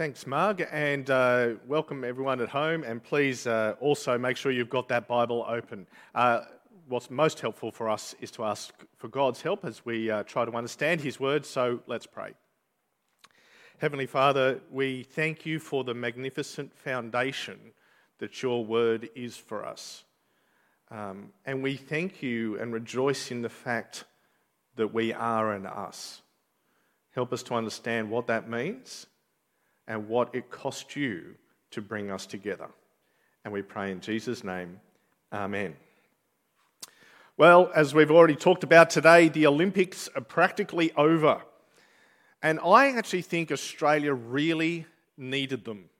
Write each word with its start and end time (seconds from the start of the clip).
Thanks, 0.00 0.26
Marg, 0.26 0.66
and 0.72 1.10
uh, 1.10 1.48
welcome 1.66 2.04
everyone 2.04 2.40
at 2.40 2.48
home. 2.48 2.84
And 2.84 3.04
please 3.04 3.46
uh, 3.46 3.74
also 3.80 4.16
make 4.16 4.38
sure 4.38 4.50
you've 4.50 4.70
got 4.70 4.88
that 4.88 5.06
Bible 5.06 5.44
open. 5.46 5.86
Uh, 6.14 6.40
what's 6.88 7.10
most 7.10 7.38
helpful 7.38 7.70
for 7.70 7.90
us 7.90 8.14
is 8.18 8.30
to 8.30 8.44
ask 8.44 8.72
for 8.96 9.08
God's 9.08 9.42
help 9.42 9.62
as 9.62 9.84
we 9.84 10.10
uh, 10.10 10.22
try 10.22 10.46
to 10.46 10.52
understand 10.52 11.02
His 11.02 11.20
Word. 11.20 11.44
So 11.44 11.80
let's 11.86 12.06
pray. 12.06 12.32
Heavenly 13.76 14.06
Father, 14.06 14.62
we 14.70 15.02
thank 15.02 15.44
you 15.44 15.58
for 15.58 15.84
the 15.84 15.92
magnificent 15.92 16.72
foundation 16.74 17.58
that 18.20 18.42
your 18.42 18.64
Word 18.64 19.10
is 19.14 19.36
for 19.36 19.66
us. 19.66 20.04
Um, 20.90 21.28
and 21.44 21.62
we 21.62 21.76
thank 21.76 22.22
you 22.22 22.58
and 22.58 22.72
rejoice 22.72 23.30
in 23.30 23.42
the 23.42 23.50
fact 23.50 24.04
that 24.76 24.94
we 24.94 25.12
are 25.12 25.52
an 25.52 25.66
us. 25.66 26.22
Help 27.10 27.34
us 27.34 27.42
to 27.42 27.54
understand 27.54 28.10
what 28.10 28.28
that 28.28 28.48
means 28.48 29.06
and 29.90 30.06
what 30.08 30.32
it 30.32 30.48
cost 30.52 30.94
you 30.94 31.34
to 31.72 31.82
bring 31.82 32.12
us 32.12 32.24
together. 32.24 32.68
And 33.44 33.52
we 33.52 33.60
pray 33.60 33.90
in 33.90 34.00
Jesus' 34.00 34.44
name, 34.44 34.80
Amen. 35.32 35.74
Well, 37.36 37.72
as 37.74 37.92
we've 37.92 38.10
already 38.10 38.36
talked 38.36 38.62
about 38.62 38.90
today, 38.90 39.28
the 39.28 39.48
Olympics 39.48 40.08
are 40.14 40.20
practically 40.20 40.92
over. 40.96 41.42
And 42.40 42.60
I 42.60 42.92
actually 42.92 43.22
think 43.22 43.50
Australia 43.50 44.14
really 44.14 44.86
needed 45.16 45.64
them. 45.64 45.90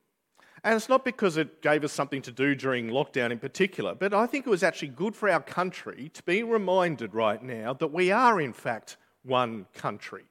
And 0.62 0.76
it's 0.76 0.88
not 0.88 1.04
because 1.04 1.36
it 1.36 1.60
gave 1.60 1.82
us 1.82 1.92
something 1.92 2.22
to 2.22 2.30
do 2.30 2.54
during 2.54 2.90
lockdown 2.90 3.32
in 3.32 3.40
particular, 3.40 3.96
but 3.96 4.14
I 4.14 4.26
think 4.26 4.46
it 4.46 4.50
was 4.50 4.62
actually 4.62 4.88
good 4.88 5.16
for 5.16 5.28
our 5.28 5.40
country 5.40 6.10
to 6.14 6.22
be 6.22 6.44
reminded 6.44 7.12
right 7.12 7.42
now 7.42 7.72
that 7.74 7.92
we 7.92 8.12
are, 8.12 8.40
in 8.40 8.52
fact, 8.52 8.98
one 9.24 9.66
country. 9.74 10.29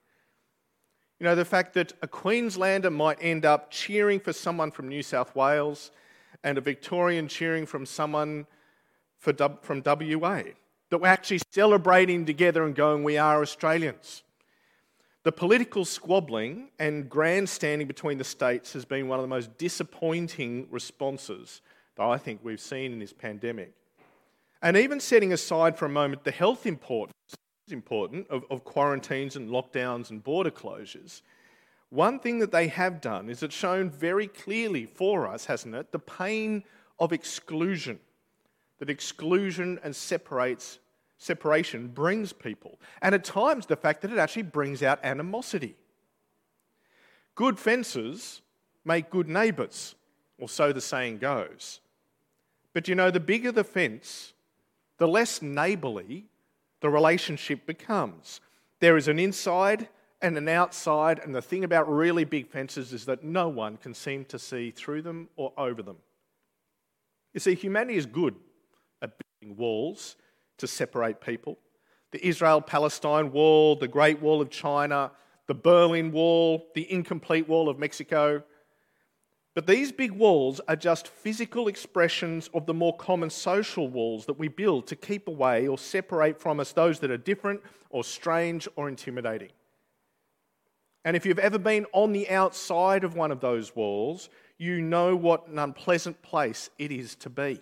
You 1.20 1.24
know, 1.24 1.34
the 1.34 1.44
fact 1.44 1.74
that 1.74 1.92
a 2.00 2.08
Queenslander 2.08 2.90
might 2.90 3.18
end 3.20 3.44
up 3.44 3.70
cheering 3.70 4.20
for 4.20 4.32
someone 4.32 4.70
from 4.70 4.88
New 4.88 5.02
South 5.02 5.36
Wales 5.36 5.90
and 6.42 6.56
a 6.56 6.62
Victorian 6.62 7.28
cheering 7.28 7.66
from 7.66 7.84
someone 7.84 8.46
for, 9.18 9.34
from 9.60 9.82
WA. 9.84 10.42
That 10.88 10.98
we're 10.98 11.08
actually 11.08 11.42
celebrating 11.52 12.24
together 12.24 12.64
and 12.64 12.74
going, 12.74 13.04
we 13.04 13.18
are 13.18 13.42
Australians. 13.42 14.22
The 15.22 15.30
political 15.30 15.84
squabbling 15.84 16.70
and 16.78 17.10
grandstanding 17.10 17.86
between 17.86 18.16
the 18.16 18.24
states 18.24 18.72
has 18.72 18.86
been 18.86 19.06
one 19.06 19.18
of 19.18 19.22
the 19.22 19.28
most 19.28 19.58
disappointing 19.58 20.68
responses 20.70 21.60
that 21.96 22.04
I 22.04 22.16
think 22.16 22.40
we've 22.42 22.58
seen 22.58 22.94
in 22.94 22.98
this 22.98 23.12
pandemic. 23.12 23.74
And 24.62 24.74
even 24.74 25.00
setting 25.00 25.34
aside 25.34 25.76
for 25.76 25.84
a 25.84 25.90
moment 25.90 26.24
the 26.24 26.30
health 26.30 26.64
importance 26.64 27.14
important 27.72 28.28
of, 28.28 28.44
of 28.50 28.64
quarantines 28.64 29.36
and 29.36 29.50
lockdowns 29.50 30.10
and 30.10 30.22
border 30.22 30.50
closures, 30.50 31.22
one 31.90 32.20
thing 32.20 32.38
that 32.38 32.52
they 32.52 32.68
have 32.68 33.00
done 33.00 33.28
is 33.28 33.42
it's 33.42 33.54
shown 33.54 33.90
very 33.90 34.28
clearly 34.28 34.86
for 34.86 35.26
us, 35.26 35.44
hasn't 35.46 35.74
it, 35.74 35.90
the 35.90 35.98
pain 35.98 36.62
of 36.98 37.12
exclusion. 37.12 37.98
That 38.78 38.88
exclusion 38.88 39.78
and 39.82 39.94
separates, 39.94 40.78
separation 41.18 41.88
brings 41.88 42.32
people. 42.32 42.78
And 43.02 43.14
at 43.14 43.24
times, 43.24 43.66
the 43.66 43.76
fact 43.76 44.02
that 44.02 44.12
it 44.12 44.18
actually 44.18 44.44
brings 44.44 44.82
out 44.82 45.00
animosity. 45.02 45.74
Good 47.34 47.58
fences 47.58 48.40
make 48.84 49.10
good 49.10 49.28
neighbours, 49.28 49.94
or 50.38 50.48
so 50.48 50.72
the 50.72 50.80
saying 50.80 51.18
goes. 51.18 51.80
But 52.72 52.88
you 52.88 52.94
know, 52.94 53.10
the 53.10 53.20
bigger 53.20 53.52
the 53.52 53.64
fence, 53.64 54.32
the 54.98 55.08
less 55.08 55.42
neighbourly 55.42 56.29
the 56.80 56.90
relationship 56.90 57.66
becomes. 57.66 58.40
There 58.80 58.96
is 58.96 59.08
an 59.08 59.18
inside 59.18 59.88
and 60.22 60.36
an 60.36 60.48
outside, 60.48 61.18
and 61.18 61.34
the 61.34 61.42
thing 61.42 61.64
about 61.64 61.90
really 61.90 62.24
big 62.24 62.48
fences 62.48 62.92
is 62.92 63.06
that 63.06 63.24
no 63.24 63.48
one 63.48 63.76
can 63.76 63.94
seem 63.94 64.24
to 64.26 64.38
see 64.38 64.70
through 64.70 65.02
them 65.02 65.28
or 65.36 65.52
over 65.56 65.82
them. 65.82 65.96
You 67.32 67.40
see, 67.40 67.54
humanity 67.54 67.96
is 67.96 68.06
good 68.06 68.34
at 69.00 69.12
building 69.40 69.56
walls 69.56 70.16
to 70.58 70.66
separate 70.66 71.20
people. 71.20 71.58
The 72.10 72.26
Israel 72.26 72.60
Palestine 72.60 73.32
wall, 73.32 73.76
the 73.76 73.88
Great 73.88 74.20
Wall 74.20 74.40
of 74.40 74.50
China, 74.50 75.12
the 75.46 75.54
Berlin 75.54 76.12
Wall, 76.12 76.66
the 76.74 76.90
incomplete 76.92 77.48
wall 77.48 77.68
of 77.68 77.78
Mexico, 77.78 78.42
but 79.54 79.66
these 79.66 79.90
big 79.90 80.12
walls 80.12 80.60
are 80.68 80.76
just 80.76 81.08
physical 81.08 81.66
expressions 81.66 82.48
of 82.54 82.66
the 82.66 82.74
more 82.74 82.96
common 82.96 83.30
social 83.30 83.88
walls 83.88 84.26
that 84.26 84.38
we 84.38 84.48
build 84.48 84.86
to 84.86 84.96
keep 84.96 85.26
away 85.26 85.66
or 85.66 85.76
separate 85.76 86.40
from 86.40 86.60
us 86.60 86.72
those 86.72 87.00
that 87.00 87.10
are 87.10 87.16
different 87.16 87.60
or 87.90 88.04
strange 88.04 88.68
or 88.76 88.88
intimidating. 88.88 89.50
And 91.04 91.16
if 91.16 91.26
you've 91.26 91.38
ever 91.38 91.58
been 91.58 91.86
on 91.92 92.12
the 92.12 92.28
outside 92.30 93.04
of 93.04 93.16
one 93.16 93.32
of 93.32 93.40
those 93.40 93.74
walls, 93.74 94.28
you 94.58 94.82
know 94.82 95.16
what 95.16 95.48
an 95.48 95.58
unpleasant 95.58 96.20
place 96.22 96.70
it 96.78 96.92
is 96.92 97.14
to 97.16 97.30
be. 97.30 97.58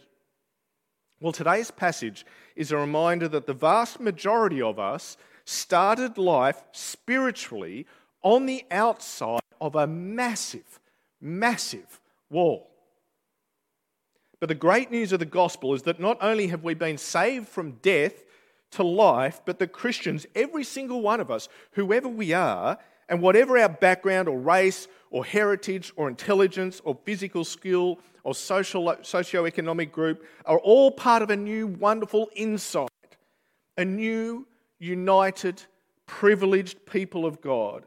Well, 1.21 1.33
today's 1.33 1.71
passage 1.71 2.27
is 2.55 2.71
a 2.71 2.77
reminder 2.77 3.29
that 3.29 3.47
the 3.47 3.55
vast 3.55 3.99
majority 3.99 4.61
of 4.61 4.79
us 4.79 5.17
started 5.45 6.19
life 6.19 6.63
spiritually 6.73 7.87
on 8.23 8.47
the 8.47 8.65
outside 8.71 9.41
of 9.61 9.75
a 9.75 9.87
massive 9.87 10.81
massive 11.21 12.01
wall. 12.31 12.69
But 14.41 14.49
the 14.49 14.55
great 14.55 14.91
news 14.91 15.13
of 15.13 15.19
the 15.19 15.27
gospel 15.27 15.75
is 15.75 15.83
that 15.83 16.01
not 16.01 16.19
only 16.21 16.49
have 16.49 16.63
we 16.63 16.75
been 16.75 16.99
saved 16.99 17.49
from 17.49 17.73
death 17.83 18.25
to 18.73 18.83
life, 18.83 19.41
but 19.45 19.59
the 19.59 19.67
Christians, 19.67 20.27
every 20.35 20.65
single 20.65 21.01
one 21.01 21.21
of 21.21 21.31
us, 21.31 21.49
whoever 21.73 22.09
we 22.09 22.33
are, 22.33 22.79
and 23.09 23.23
whatever 23.23 23.59
our 23.59 23.69
background 23.69 24.29
or 24.29 24.39
race 24.39 24.87
or 25.11 25.25
heritage 25.25 25.93
or 25.97 26.09
intelligence 26.09 26.81
or 26.85 26.97
physical 27.05 27.45
skill 27.45 27.99
or 28.23 28.35
social 28.35 28.95
socio-economic 29.03 29.91
group, 29.91 30.25
are 30.45 30.59
all 30.59 30.91
part 30.91 31.23
of 31.23 31.31
a 31.31 31.37
new 31.37 31.67
wonderful 31.67 32.29
insight, 32.37 32.91
a 33.79 33.85
new 33.85 34.47
united, 34.79 35.63
privileged 36.07 36.85
people 36.87 37.25
of 37.25 37.41
God 37.41 37.85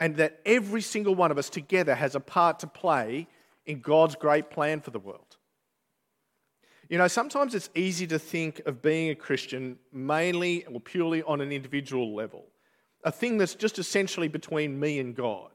and 0.00 0.16
that 0.16 0.40
every 0.46 0.80
single 0.80 1.14
one 1.14 1.30
of 1.30 1.38
us 1.38 1.50
together 1.50 1.94
has 1.94 2.14
a 2.14 2.20
part 2.20 2.60
to 2.60 2.66
play 2.66 3.26
in 3.66 3.80
God's 3.80 4.14
great 4.14 4.50
plan 4.50 4.80
for 4.80 4.90
the 4.90 4.98
world. 4.98 5.36
You 6.88 6.96
know, 6.96 7.08
sometimes 7.08 7.54
it's 7.54 7.68
easy 7.74 8.06
to 8.06 8.18
think 8.18 8.62
of 8.64 8.80
being 8.80 9.10
a 9.10 9.14
Christian 9.14 9.78
mainly 9.92 10.64
or 10.64 10.80
purely 10.80 11.22
on 11.22 11.40
an 11.40 11.52
individual 11.52 12.14
level, 12.14 12.46
a 13.04 13.12
thing 13.12 13.36
that's 13.36 13.54
just 13.54 13.78
essentially 13.78 14.28
between 14.28 14.80
me 14.80 14.98
and 14.98 15.14
God. 15.14 15.50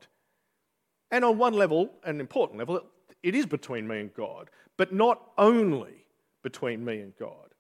And 1.09 1.25
on 1.25 1.37
one 1.37 1.53
level, 1.53 1.91
an 2.03 2.19
important 2.19 2.59
level, 2.59 2.81
it 3.23 3.33
is 3.33 3.45
between 3.45 3.87
me 3.87 3.99
and 3.99 4.13
God, 4.13 4.49
but 4.77 4.93
not 4.93 5.21
only 5.37 6.05
between 6.43 6.85
me 6.85 6.99
and 6.99 7.13
God. 7.17 7.53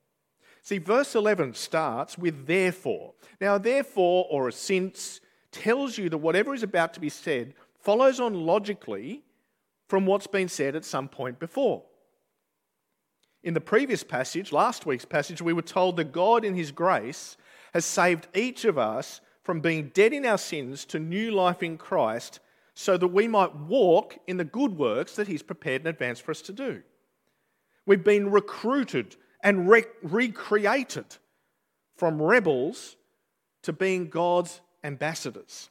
See, 0.61 0.77
verse 0.77 1.15
11 1.15 1.55
starts 1.55 2.17
with 2.17 2.45
therefore. 2.45 3.13
Now, 3.41 3.57
therefore, 3.57 4.27
or 4.29 4.47
a 4.47 4.51
since, 4.51 5.19
tells 5.53 5.97
you 5.97 6.09
that 6.09 6.17
whatever 6.17 6.53
is 6.53 6.63
about 6.63 6.93
to 6.95 6.99
be 6.99 7.09
said 7.09 7.53
follows 7.79 8.19
on 8.19 8.33
logically 8.33 9.23
from 9.87 10.05
what's 10.05 10.27
been 10.27 10.49
said 10.49 10.75
at 10.75 10.83
some 10.83 11.07
point 11.07 11.39
before. 11.39 11.83
In 13.43 13.53
the 13.53 13.61
previous 13.61 14.03
passage, 14.03 14.51
last 14.51 14.85
week's 14.85 15.05
passage, 15.05 15.41
we 15.41 15.53
were 15.53 15.61
told 15.61 15.97
that 15.97 16.13
God, 16.13 16.45
in 16.45 16.55
His 16.55 16.71
grace, 16.71 17.37
has 17.73 17.85
saved 17.85 18.27
each 18.33 18.65
of 18.65 18.77
us 18.77 19.21
from 19.43 19.59
being 19.59 19.91
dead 19.93 20.13
in 20.13 20.25
our 20.25 20.37
sins 20.37 20.85
to 20.85 20.99
new 20.99 21.31
life 21.31 21.61
in 21.61 21.77
Christ 21.77 22.39
so 22.73 22.97
that 22.97 23.09
we 23.09 23.27
might 23.27 23.55
walk 23.55 24.17
in 24.27 24.37
the 24.37 24.45
good 24.45 24.77
works 24.77 25.15
that 25.15 25.27
He's 25.27 25.43
prepared 25.43 25.81
in 25.81 25.87
advance 25.87 26.19
for 26.19 26.31
us 26.31 26.41
to 26.43 26.53
do. 26.53 26.81
We've 27.85 28.03
been 28.03 28.31
recruited 28.31 29.17
and 29.43 29.69
re- 29.69 29.83
recreated 30.01 31.17
from 31.97 32.21
rebels 32.21 32.95
to 33.63 33.73
being 33.73 34.07
God's 34.07 34.61
ambassadors. 34.83 35.69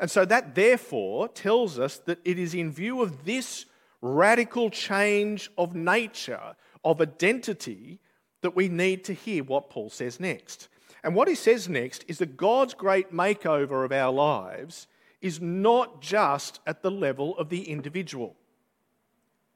And 0.00 0.10
so 0.10 0.24
that 0.24 0.54
therefore 0.54 1.28
tells 1.28 1.78
us 1.78 1.98
that 1.98 2.18
it 2.24 2.38
is 2.38 2.54
in 2.54 2.70
view 2.70 3.02
of 3.02 3.24
this 3.24 3.66
radical 4.00 4.70
change 4.70 5.50
of 5.58 5.74
nature, 5.74 6.54
of 6.84 7.00
identity, 7.00 7.98
that 8.42 8.54
we 8.54 8.68
need 8.68 9.04
to 9.04 9.12
hear 9.12 9.42
what 9.42 9.70
Paul 9.70 9.90
says 9.90 10.20
next. 10.20 10.68
And 11.02 11.14
what 11.14 11.28
he 11.28 11.34
says 11.34 11.68
next 11.68 12.04
is 12.08 12.18
that 12.18 12.36
God's 12.36 12.74
great 12.74 13.12
makeover 13.12 13.84
of 13.84 13.92
our 13.92 14.12
lives 14.12 14.86
is 15.20 15.40
not 15.40 16.00
just 16.00 16.60
at 16.66 16.82
the 16.82 16.90
level 16.90 17.36
of 17.38 17.48
the 17.48 17.68
individual. 17.68 18.36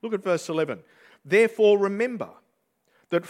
Look 0.02 0.14
at 0.14 0.24
verse 0.24 0.48
11. 0.48 0.82
Therefore, 1.24 1.78
remember 1.78 2.30
that 3.10 3.24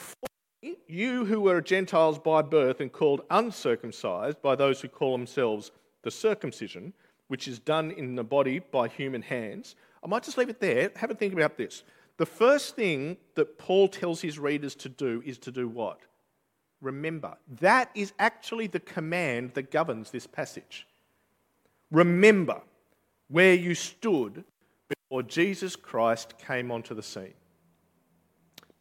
you 0.87 1.25
who 1.25 1.41
were 1.41 1.61
Gentiles 1.61 2.19
by 2.19 2.43
birth 2.43 2.81
and 2.81 2.93
called 2.93 3.23
uncircumcised 3.31 4.41
by 4.43 4.55
those 4.55 4.81
who 4.81 4.89
call 4.89 5.13
themselves 5.13 5.71
the 6.03 6.11
circumcision, 6.11 6.93
which 7.29 7.49
is 7.49 7.59
done 7.59 7.91
in 7.93 8.15
the 8.15 8.25
body 8.25 8.59
by 8.59 8.89
human 8.89 9.23
hands. 9.23 9.75
I 10.05 10.09
might 10.09 10.23
just 10.23 10.39
leave 10.39 10.49
it 10.49 10.61
there. 10.61 10.91
Have 10.97 11.11
a 11.11 11.15
think 11.15 11.33
about 11.33 11.57
this. 11.57 11.83
The 12.19 12.27
first 12.27 12.77
thing 12.77 13.17
that 13.35 13.59
Paul 13.59 13.89
tells 13.89 14.21
his 14.21 14.39
readers 14.39 14.75
to 14.77 14.89
do 14.89 15.23
is 15.25 15.39
to 15.39 15.51
do 15.51 15.69
what? 15.69 15.99
Remember. 16.81 17.37
That 17.61 17.91
is 17.95 18.13
actually 18.19 18.67
the 18.67 18.81
command 18.81 19.55
that 19.55 19.71
governs 19.71 20.11
this 20.11 20.27
passage. 20.27 20.87
Remember 21.91 22.61
where 23.29 23.55
you 23.55 23.75
stood 23.75 24.45
before 24.89 25.23
Jesus 25.23 25.77
Christ 25.77 26.35
came 26.39 26.71
onto 26.71 26.95
the 26.95 27.03
scene. 27.03 27.35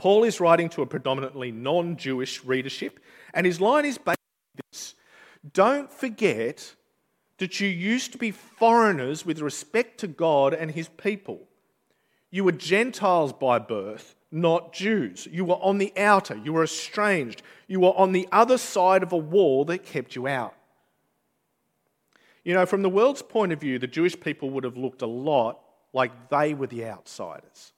Paul 0.02 0.24
is 0.24 0.40
writing 0.40 0.68
to 0.70 0.82
a 0.82 0.88
predominantly 0.88 1.52
non 1.52 1.96
Jewish 1.96 2.44
readership, 2.44 3.00
and 3.36 3.46
his 3.46 3.62
line 3.62 3.86
is 3.86 4.00
basically 4.00 4.16
this 4.72 4.96
Don't 5.54 5.92
forget 5.92 6.74
that 7.38 7.60
you 7.60 7.68
used 7.68 8.12
to 8.14 8.18
be 8.18 8.32
foreigners 8.32 9.28
with 9.28 9.42
respect 9.42 10.00
to 10.00 10.08
God 10.08 10.56
and 10.56 10.72
his 10.72 10.88
people. 10.88 11.42
You 12.32 12.44
were 12.44 12.52
Gentiles 12.52 13.32
by 13.32 13.60
birth, 13.60 14.16
not 14.32 14.74
Jews. 14.74 15.28
You 15.30 15.46
were 15.46 15.62
on 15.62 15.78
the 15.78 15.94
outer, 15.96 16.36
you 16.36 16.54
were 16.54 16.64
estranged, 16.64 17.44
you 17.68 17.80
were 17.80 17.96
on 17.96 18.12
the 18.12 18.28
other 18.32 18.58
side 18.58 19.04
of 19.04 19.12
a 19.12 19.18
wall 19.18 19.66
that 19.66 19.86
kept 19.86 20.16
you 20.16 20.28
out. 20.28 20.56
You 22.44 22.56
know, 22.56 22.66
from 22.66 22.82
the 22.82 22.90
world's 22.90 23.22
point 23.22 23.52
of 23.52 23.62
view, 23.62 23.78
the 23.78 23.86
Jewish 23.86 24.20
people 24.20 24.50
would 24.50 24.64
have 24.64 24.78
looked 24.78 25.04
a 25.04 25.06
lot 25.06 25.60
like 25.94 26.30
they 26.30 26.56
were 26.56 26.66
the 26.66 26.88
outsiders. 26.88 27.74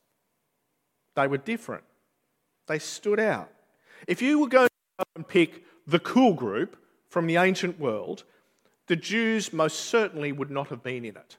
They 1.15 1.27
were 1.27 1.37
different, 1.37 1.83
they 2.67 2.79
stood 2.79 3.19
out. 3.19 3.49
If 4.07 4.21
you 4.21 4.39
were 4.39 4.47
going 4.47 4.67
to 4.67 5.05
and 5.15 5.27
pick 5.27 5.63
the 5.87 5.99
cool 5.99 6.33
group 6.33 6.77
from 7.07 7.27
the 7.27 7.37
ancient 7.37 7.79
world, 7.79 8.23
the 8.87 8.95
Jews 8.95 9.53
most 9.53 9.79
certainly 9.81 10.31
would 10.31 10.51
not 10.51 10.69
have 10.69 10.83
been 10.83 11.05
in 11.05 11.15
it. 11.15 11.37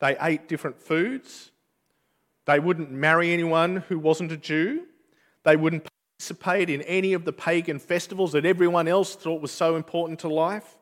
They 0.00 0.16
ate 0.20 0.48
different 0.48 0.80
foods. 0.80 1.50
They 2.46 2.58
wouldn't 2.58 2.90
marry 2.90 3.32
anyone 3.32 3.76
who 3.88 3.98
wasn't 3.98 4.32
a 4.32 4.36
Jew. 4.36 4.86
They 5.44 5.56
wouldn't 5.56 5.88
participate 6.18 6.70
in 6.70 6.82
any 6.82 7.12
of 7.12 7.24
the 7.24 7.32
pagan 7.32 7.78
festivals 7.78 8.32
that 8.32 8.44
everyone 8.44 8.88
else 8.88 9.14
thought 9.14 9.40
was 9.40 9.52
so 9.52 9.76
important 9.76 10.20
to 10.20 10.28
life. 10.28 10.76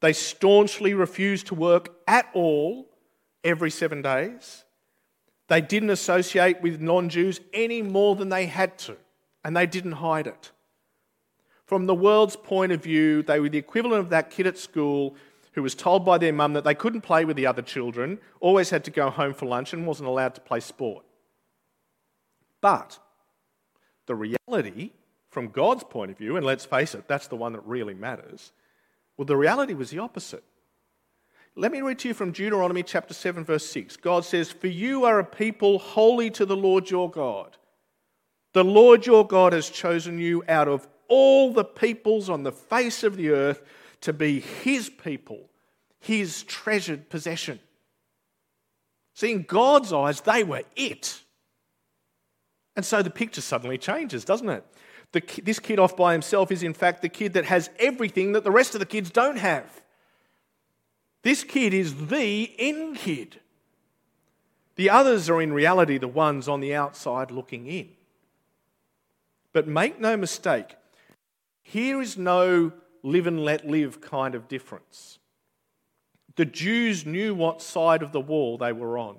They 0.00 0.12
staunchly 0.12 0.94
refused 0.94 1.46
to 1.48 1.54
work 1.54 1.94
at 2.06 2.28
all 2.34 2.88
every 3.44 3.70
seven 3.70 4.02
days. 4.02 4.64
They 5.52 5.60
didn't 5.60 5.90
associate 5.90 6.62
with 6.62 6.80
non 6.80 7.10
Jews 7.10 7.38
any 7.52 7.82
more 7.82 8.16
than 8.16 8.30
they 8.30 8.46
had 8.46 8.78
to, 8.78 8.96
and 9.44 9.54
they 9.54 9.66
didn't 9.66 9.92
hide 9.92 10.26
it. 10.26 10.50
From 11.66 11.84
the 11.84 11.94
world's 11.94 12.36
point 12.36 12.72
of 12.72 12.82
view, 12.82 13.22
they 13.22 13.38
were 13.38 13.50
the 13.50 13.58
equivalent 13.58 14.00
of 14.00 14.08
that 14.08 14.30
kid 14.30 14.46
at 14.46 14.56
school 14.56 15.14
who 15.52 15.62
was 15.62 15.74
told 15.74 16.06
by 16.06 16.16
their 16.16 16.32
mum 16.32 16.54
that 16.54 16.64
they 16.64 16.74
couldn't 16.74 17.02
play 17.02 17.26
with 17.26 17.36
the 17.36 17.46
other 17.46 17.60
children, 17.60 18.18
always 18.40 18.70
had 18.70 18.82
to 18.84 18.90
go 18.90 19.10
home 19.10 19.34
for 19.34 19.44
lunch, 19.44 19.74
and 19.74 19.86
wasn't 19.86 20.08
allowed 20.08 20.34
to 20.36 20.40
play 20.40 20.58
sport. 20.58 21.04
But 22.62 22.98
the 24.06 24.14
reality, 24.14 24.92
from 25.28 25.48
God's 25.48 25.84
point 25.84 26.10
of 26.10 26.16
view, 26.16 26.38
and 26.38 26.46
let's 26.46 26.64
face 26.64 26.94
it, 26.94 27.06
that's 27.08 27.26
the 27.26 27.36
one 27.36 27.52
that 27.52 27.66
really 27.66 27.92
matters, 27.92 28.52
well, 29.18 29.26
the 29.26 29.36
reality 29.36 29.74
was 29.74 29.90
the 29.90 29.98
opposite. 29.98 30.44
Let 31.54 31.70
me 31.70 31.82
read 31.82 31.98
to 32.00 32.08
you 32.08 32.14
from 32.14 32.32
Deuteronomy 32.32 32.82
chapter 32.82 33.12
7, 33.12 33.44
verse 33.44 33.66
6. 33.66 33.98
God 33.98 34.24
says, 34.24 34.50
For 34.50 34.68
you 34.68 35.04
are 35.04 35.18
a 35.18 35.24
people 35.24 35.78
holy 35.78 36.30
to 36.30 36.46
the 36.46 36.56
Lord 36.56 36.88
your 36.88 37.10
God. 37.10 37.58
The 38.54 38.64
Lord 38.64 39.04
your 39.04 39.26
God 39.26 39.52
has 39.52 39.68
chosen 39.68 40.18
you 40.18 40.42
out 40.48 40.66
of 40.66 40.88
all 41.08 41.52
the 41.52 41.64
peoples 41.64 42.30
on 42.30 42.42
the 42.42 42.52
face 42.52 43.02
of 43.02 43.16
the 43.16 43.30
earth 43.30 43.62
to 44.00 44.14
be 44.14 44.40
his 44.40 44.88
people, 44.88 45.50
his 46.00 46.42
treasured 46.44 47.10
possession. 47.10 47.60
See, 49.14 49.32
in 49.32 49.42
God's 49.42 49.92
eyes, 49.92 50.22
they 50.22 50.44
were 50.44 50.62
it. 50.74 51.20
And 52.76 52.84
so 52.84 53.02
the 53.02 53.10
picture 53.10 53.42
suddenly 53.42 53.76
changes, 53.76 54.24
doesn't 54.24 54.48
it? 54.48 54.64
The, 55.12 55.22
this 55.42 55.58
kid 55.58 55.78
off 55.78 55.98
by 55.98 56.12
himself 56.12 56.50
is, 56.50 56.62
in 56.62 56.72
fact, 56.72 57.02
the 57.02 57.10
kid 57.10 57.34
that 57.34 57.44
has 57.44 57.68
everything 57.78 58.32
that 58.32 58.44
the 58.44 58.50
rest 58.50 58.74
of 58.74 58.80
the 58.80 58.86
kids 58.86 59.10
don't 59.10 59.36
have. 59.36 59.81
This 61.22 61.44
kid 61.44 61.72
is 61.72 62.08
the 62.08 62.42
in 62.42 62.94
kid. 62.94 63.40
The 64.76 64.90
others 64.90 65.28
are, 65.30 65.40
in 65.40 65.52
reality, 65.52 65.98
the 65.98 66.08
ones 66.08 66.48
on 66.48 66.60
the 66.60 66.74
outside 66.74 67.30
looking 67.30 67.66
in. 67.66 67.90
But 69.52 69.68
make 69.68 70.00
no 70.00 70.16
mistake, 70.16 70.76
here 71.62 72.00
is 72.00 72.16
no 72.16 72.72
live 73.02 73.26
and 73.26 73.44
let 73.44 73.66
live 73.66 74.00
kind 74.00 74.34
of 74.34 74.48
difference. 74.48 75.18
The 76.36 76.44
Jews 76.44 77.04
knew 77.04 77.34
what 77.34 77.60
side 77.60 78.02
of 78.02 78.12
the 78.12 78.20
wall 78.20 78.56
they 78.56 78.72
were 78.72 78.96
on. 78.96 79.18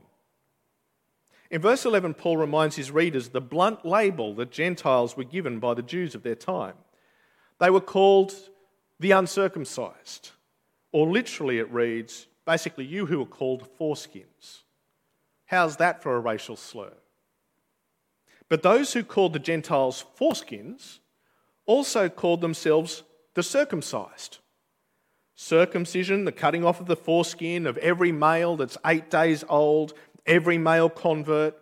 In 1.51 1.61
verse 1.61 1.85
11, 1.85 2.15
Paul 2.15 2.37
reminds 2.37 2.75
his 2.75 2.89
readers 2.89 3.29
the 3.29 3.39
blunt 3.39 3.85
label 3.85 4.33
that 4.35 4.49
Gentiles 4.49 5.15
were 5.15 5.23
given 5.23 5.59
by 5.59 5.75
the 5.75 5.83
Jews 5.83 6.15
of 6.15 6.23
their 6.23 6.35
time. 6.35 6.73
They 7.59 7.69
were 7.69 7.79
called 7.79 8.33
the 8.99 9.11
uncircumcised, 9.11 10.31
or 10.93 11.11
literally 11.11 11.59
it 11.59 11.69
reads, 11.71 12.27
basically, 12.45 12.85
you 12.85 13.07
who 13.07 13.21
are 13.21 13.25
called 13.25 13.67
foreskins. 13.77 14.61
How's 15.47 15.75
that 15.77 16.01
for 16.01 16.15
a 16.15 16.19
racial 16.19 16.55
slur? 16.55 16.93
But 18.47 18.63
those 18.63 18.93
who 18.93 19.03
called 19.03 19.33
the 19.33 19.39
Gentiles 19.39 20.05
foreskins 20.17 20.99
also 21.65 22.07
called 22.07 22.41
themselves 22.41 23.03
the 23.33 23.43
circumcised. 23.43 24.37
Circumcision, 25.35 26.25
the 26.25 26.31
cutting 26.31 26.63
off 26.63 26.79
of 26.79 26.85
the 26.85 26.95
foreskin 26.95 27.65
of 27.65 27.77
every 27.79 28.11
male 28.11 28.55
that's 28.55 28.77
eight 28.85 29.09
days 29.09 29.43
old, 29.49 29.93
every 30.25 30.57
male 30.57 30.89
convert, 30.89 31.55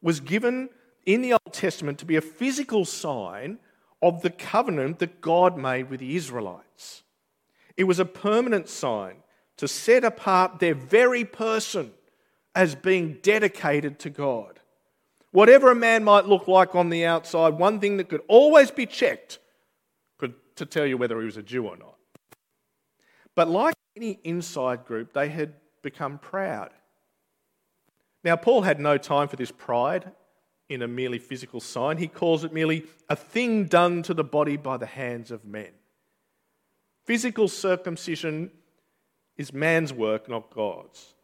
was 0.00 0.20
given 0.20 0.70
in 1.04 1.20
the 1.20 1.32
Old 1.32 1.52
Testament 1.52 1.98
to 1.98 2.06
be 2.06 2.16
a 2.16 2.22
physical 2.22 2.84
sign 2.84 3.58
of 4.00 4.22
the 4.22 4.30
covenant 4.30 5.00
that 5.00 5.20
God 5.20 5.58
made 5.58 5.90
with 5.90 6.00
the 6.00 6.16
Israelites. 6.16 7.02
It 7.78 7.84
was 7.84 8.00
a 8.00 8.04
permanent 8.04 8.68
sign 8.68 9.22
to 9.56 9.68
set 9.68 10.02
apart 10.04 10.58
their 10.58 10.74
very 10.74 11.24
person 11.24 11.92
as 12.54 12.74
being 12.74 13.18
dedicated 13.22 14.00
to 14.00 14.10
God. 14.10 14.58
Whatever 15.30 15.70
a 15.70 15.76
man 15.76 16.02
might 16.02 16.26
look 16.26 16.48
like 16.48 16.74
on 16.74 16.90
the 16.90 17.04
outside, 17.04 17.54
one 17.54 17.78
thing 17.78 17.96
that 17.98 18.08
could 18.08 18.22
always 18.26 18.72
be 18.72 18.84
checked 18.84 19.38
could, 20.18 20.34
to 20.56 20.66
tell 20.66 20.86
you 20.86 20.98
whether 20.98 21.20
he 21.20 21.24
was 21.24 21.36
a 21.36 21.42
Jew 21.42 21.66
or 21.66 21.76
not. 21.76 21.94
But 23.36 23.48
like 23.48 23.76
any 23.96 24.18
inside 24.24 24.84
group, 24.84 25.12
they 25.12 25.28
had 25.28 25.54
become 25.82 26.18
proud. 26.18 26.70
Now, 28.24 28.34
Paul 28.34 28.62
had 28.62 28.80
no 28.80 28.98
time 28.98 29.28
for 29.28 29.36
this 29.36 29.52
pride 29.52 30.10
in 30.68 30.82
a 30.82 30.88
merely 30.88 31.20
physical 31.20 31.60
sign. 31.60 31.98
He 31.98 32.08
calls 32.08 32.42
it 32.42 32.52
merely 32.52 32.86
a 33.08 33.14
thing 33.14 33.66
done 33.66 34.02
to 34.02 34.14
the 34.14 34.24
body 34.24 34.56
by 34.56 34.78
the 34.78 34.86
hands 34.86 35.30
of 35.30 35.44
men. 35.44 35.70
Physical 37.08 37.48
circumcision 37.48 38.50
is 39.38 39.50
man's 39.50 39.94
work, 39.94 40.28
not 40.28 40.50
God's. 40.50 41.14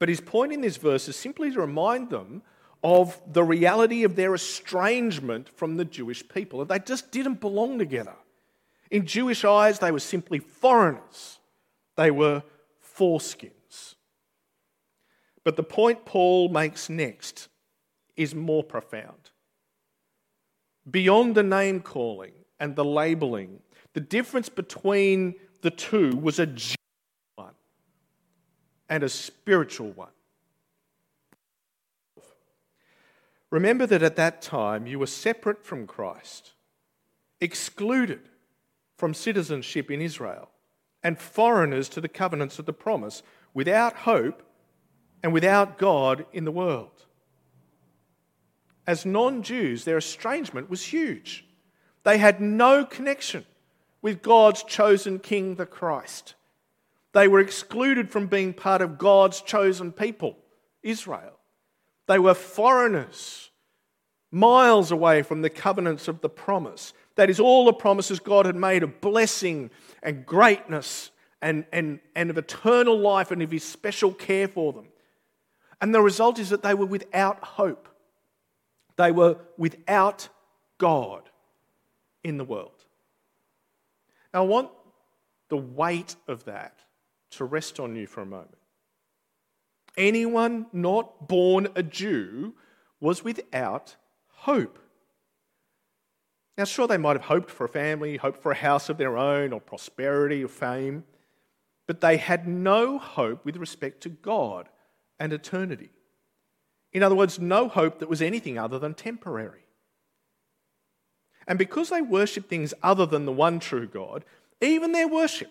But 0.00 0.08
his 0.08 0.20
point 0.20 0.52
in 0.52 0.62
this 0.62 0.78
verse 0.78 1.06
is 1.06 1.14
simply 1.14 1.52
to 1.52 1.60
remind 1.60 2.10
them 2.10 2.42
of 2.82 3.16
the 3.32 3.44
reality 3.44 4.02
of 4.02 4.16
their 4.16 4.34
estrangement 4.34 5.48
from 5.48 5.76
the 5.76 5.84
Jewish 5.84 6.28
people. 6.28 6.64
They 6.64 6.80
just 6.80 7.12
didn't 7.12 7.40
belong 7.40 7.78
together. 7.78 8.16
In 8.90 9.06
Jewish 9.06 9.44
eyes, 9.44 9.78
they 9.78 9.92
were 9.92 10.00
simply 10.00 10.40
foreigners, 10.40 11.38
they 11.94 12.10
were 12.10 12.42
foreskins. 12.82 13.94
But 15.44 15.54
the 15.54 15.62
point 15.62 16.04
Paul 16.04 16.48
makes 16.48 16.90
next 16.90 17.46
is 18.16 18.34
more 18.34 18.64
profound. 18.64 19.30
Beyond 20.90 21.36
the 21.36 21.44
name 21.44 21.78
calling 21.78 22.32
and 22.58 22.74
the 22.74 22.84
labeling, 22.84 23.60
the 23.92 24.00
difference 24.00 24.48
between 24.48 25.34
the 25.62 25.70
two 25.70 26.16
was 26.16 26.38
a 26.38 26.48
one 27.34 27.54
and 28.88 29.02
a 29.02 29.08
spiritual 29.08 29.90
one. 29.92 30.10
Remember 33.50 33.84
that 33.86 34.02
at 34.02 34.16
that 34.16 34.42
time 34.42 34.86
you 34.86 34.98
were 34.98 35.06
separate 35.06 35.64
from 35.64 35.86
Christ, 35.86 36.52
excluded 37.40 38.28
from 38.96 39.12
citizenship 39.12 39.90
in 39.90 40.00
Israel 40.00 40.50
and 41.02 41.18
foreigners 41.18 41.88
to 41.88 42.00
the 42.00 42.08
covenants 42.08 42.58
of 42.58 42.66
the 42.66 42.72
promise, 42.72 43.22
without 43.54 43.94
hope 43.96 44.42
and 45.22 45.32
without 45.32 45.78
God 45.78 46.26
in 46.32 46.44
the 46.44 46.52
world. 46.52 47.06
As 48.86 49.04
non 49.04 49.42
Jews, 49.42 49.84
their 49.84 49.98
estrangement 49.98 50.70
was 50.70 50.84
huge. 50.84 51.46
They 52.04 52.18
had 52.18 52.40
no 52.40 52.84
connection 52.84 53.44
with 54.02 54.22
God's 54.22 54.62
chosen 54.62 55.18
King, 55.18 55.56
the 55.56 55.66
Christ. 55.66 56.34
They 57.12 57.28
were 57.28 57.40
excluded 57.40 58.10
from 58.10 58.26
being 58.26 58.52
part 58.52 58.82
of 58.82 58.98
God's 58.98 59.40
chosen 59.40 59.92
people, 59.92 60.36
Israel. 60.82 61.38
They 62.06 62.18
were 62.18 62.34
foreigners, 62.34 63.50
miles 64.30 64.92
away 64.92 65.22
from 65.22 65.42
the 65.42 65.50
covenants 65.50 66.08
of 66.08 66.20
the 66.20 66.28
promise. 66.28 66.92
That 67.16 67.30
is 67.30 67.40
all 67.40 67.64
the 67.64 67.72
promises 67.72 68.20
God 68.20 68.46
had 68.46 68.56
made 68.56 68.82
of 68.82 69.00
blessing 69.00 69.70
and 70.02 70.24
greatness 70.24 71.10
and, 71.42 71.64
and, 71.72 72.00
and 72.14 72.30
of 72.30 72.38
eternal 72.38 72.98
life 72.98 73.30
and 73.30 73.42
of 73.42 73.50
His 73.50 73.64
special 73.64 74.12
care 74.12 74.48
for 74.48 74.72
them. 74.72 74.86
And 75.80 75.94
the 75.94 76.02
result 76.02 76.38
is 76.38 76.50
that 76.50 76.62
they 76.62 76.74
were 76.74 76.86
without 76.86 77.42
hope. 77.42 77.88
They 78.96 79.12
were 79.12 79.38
without 79.56 80.28
God 80.78 81.22
in 82.22 82.36
the 82.36 82.44
world. 82.44 82.79
Now, 84.32 84.44
I 84.44 84.46
want 84.46 84.70
the 85.48 85.56
weight 85.56 86.16
of 86.28 86.44
that 86.44 86.78
to 87.32 87.44
rest 87.44 87.80
on 87.80 87.96
you 87.96 88.06
for 88.06 88.22
a 88.22 88.26
moment. 88.26 88.56
anyone 89.96 90.66
not 90.72 91.28
born 91.28 91.68
a 91.74 91.82
Jew 91.82 92.54
was 93.00 93.24
without 93.24 93.96
hope. 94.28 94.78
Now, 96.56 96.64
sure, 96.64 96.86
they 96.86 96.98
might 96.98 97.16
have 97.16 97.26
hoped 97.26 97.50
for 97.50 97.64
a 97.64 97.68
family, 97.68 98.16
hoped 98.16 98.42
for 98.42 98.52
a 98.52 98.56
house 98.56 98.88
of 98.88 98.98
their 98.98 99.16
own, 99.16 99.52
or 99.52 99.60
prosperity 99.60 100.44
or 100.44 100.48
fame, 100.48 101.04
but 101.86 102.00
they 102.00 102.18
had 102.18 102.46
no 102.46 102.98
hope 102.98 103.44
with 103.44 103.56
respect 103.56 104.02
to 104.02 104.08
God 104.08 104.68
and 105.18 105.32
eternity. 105.32 105.90
In 106.92 107.02
other 107.02 107.14
words, 107.14 107.38
no 107.38 107.68
hope 107.68 107.98
that 108.00 108.08
was 108.08 108.20
anything 108.20 108.58
other 108.58 108.78
than 108.78 108.94
temporary. 108.94 109.64
And 111.50 111.58
because 111.58 111.90
they 111.90 112.00
worshipped 112.00 112.48
things 112.48 112.72
other 112.80 113.04
than 113.04 113.26
the 113.26 113.32
one 113.32 113.58
true 113.58 113.88
God, 113.88 114.24
even 114.60 114.92
their 114.92 115.08
worship, 115.08 115.50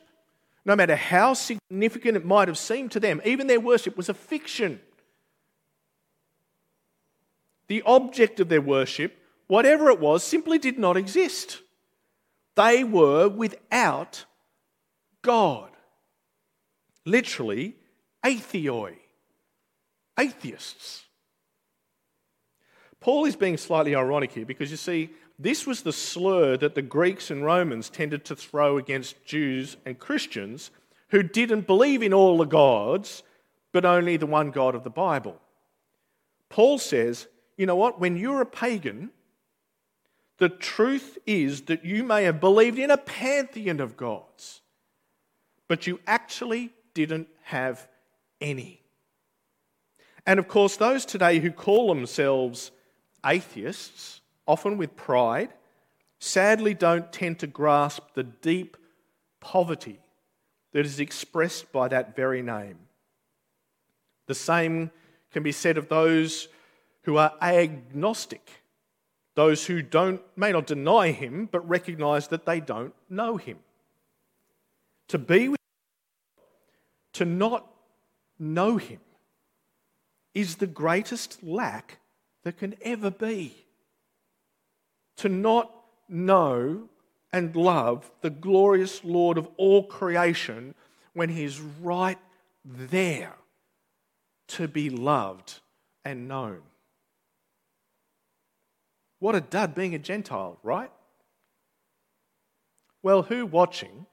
no 0.63 0.73
matter 0.73 0.95
how 0.95 1.33
significant 1.33 2.15
it 2.15 2.23
might 2.23 2.47
have 2.47 2.57
seemed 2.57 2.93
to 2.93 3.01
them, 3.01 3.21
even 3.25 3.47
their 3.47 3.59
worship 3.59 3.97
was 3.97 4.07
a 4.07 4.13
fiction. 4.13 4.79
The 7.67 7.81
object 7.81 8.39
of 8.39 8.47
their 8.47 8.61
worship, 8.61 9.17
whatever 9.47 9.89
it 9.89 9.99
was, 9.99 10.23
simply 10.23 10.57
did 10.57 10.79
not 10.79 10.95
exist. 10.95 11.59
They 12.55 12.85
were 12.85 13.27
without 13.27 14.23
God. 15.21 15.69
Literally, 17.03 17.75
atheoi, 18.23 18.95
atheists. 20.17 21.03
Paul 23.01 23.25
is 23.25 23.35
being 23.35 23.57
slightly 23.57 23.95
ironic 23.95 24.31
here 24.31 24.45
because 24.45 24.71
you 24.71 24.77
see, 24.77 25.09
this 25.39 25.65
was 25.65 25.81
the 25.81 25.93
slur 25.93 26.57
that 26.57 26.75
the 26.75 26.81
Greeks 26.81 27.31
and 27.31 27.45
Romans 27.45 27.89
tended 27.89 28.25
to 28.25 28.35
throw 28.35 28.77
against 28.77 29.23
Jews 29.25 29.77
and 29.85 29.97
Christians 29.97 30.69
who 31.09 31.23
didn't 31.23 31.65
believe 31.65 32.03
in 32.03 32.13
all 32.13 32.37
the 32.37 32.45
gods, 32.45 33.23
but 33.71 33.85
only 33.85 34.17
the 34.17 34.25
one 34.25 34.51
God 34.51 34.75
of 34.75 34.83
the 34.83 34.89
Bible. 34.89 35.39
Paul 36.49 36.77
says, 36.77 37.27
you 37.57 37.65
know 37.65 37.77
what? 37.77 37.99
When 37.99 38.17
you're 38.17 38.41
a 38.41 38.45
pagan, 38.45 39.11
the 40.39 40.49
truth 40.49 41.17
is 41.25 41.63
that 41.63 41.85
you 41.85 42.03
may 42.03 42.23
have 42.23 42.39
believed 42.39 42.77
in 42.77 42.91
a 42.91 42.97
pantheon 42.97 43.79
of 43.79 43.95
gods, 43.95 44.61
but 45.67 45.87
you 45.87 45.99
actually 46.05 46.71
didn't 46.93 47.29
have 47.43 47.87
any. 48.41 48.81
And 50.25 50.37
of 50.37 50.47
course, 50.47 50.75
those 50.75 51.05
today 51.05 51.39
who 51.39 51.51
call 51.51 51.87
themselves 51.87 52.71
atheists 53.25 54.18
often 54.49 54.77
with 54.77 54.95
pride, 54.95 55.53
sadly 56.17 56.73
don't 56.73 57.13
tend 57.13 57.37
to 57.37 57.45
grasp 57.45 58.01
the 58.15 58.23
deep 58.23 58.75
poverty 59.39 59.99
that 60.73 60.87
is 60.87 60.99
expressed 60.99 61.71
by 61.71 61.87
that 61.87 62.15
very 62.15 62.41
name. 62.41 62.79
The 64.25 64.33
same 64.33 64.89
can 65.31 65.43
be 65.43 65.51
said 65.51 65.77
of 65.77 65.87
those 65.87 66.47
who 67.03 67.17
are 67.17 67.35
agnostic, 67.39 68.49
those 69.35 69.67
who 69.67 69.83
don't, 69.83 70.19
may 70.35 70.51
not 70.51 70.65
deny 70.65 71.11
him, 71.11 71.47
but 71.51 71.69
recognize 71.69 72.29
that 72.29 72.47
they 72.47 72.59
don't 72.59 72.95
know 73.07 73.37
him. 73.37 73.59
To 75.09 75.19
be 75.19 75.49
with 75.49 75.59
to 77.13 77.25
not 77.25 77.67
know 78.39 78.77
him 78.77 78.99
is 80.33 80.55
the 80.55 80.67
greatest 80.67 81.43
lack 81.43 81.99
that 82.43 82.57
can 82.57 82.75
ever 82.81 83.11
be 83.11 83.65
to 85.19 85.29
not 85.29 85.71
know 86.07 86.89
and 87.31 87.55
love 87.55 88.11
the 88.21 88.29
glorious 88.29 89.03
Lord 89.03 89.37
of 89.37 89.47
all 89.57 89.83
creation 89.83 90.73
when 91.13 91.29
He's 91.29 91.59
right 91.59 92.17
there 92.65 93.35
to 94.49 94.67
be 94.67 94.89
loved 94.89 95.59
and 96.03 96.27
known. 96.27 96.61
What 99.19 99.35
a 99.35 99.41
dud 99.41 99.75
being 99.75 99.93
a 99.93 99.99
Gentile, 99.99 100.57
right? 100.63 100.91
Well, 103.03 103.23
who 103.23 103.45
watching 103.45 104.05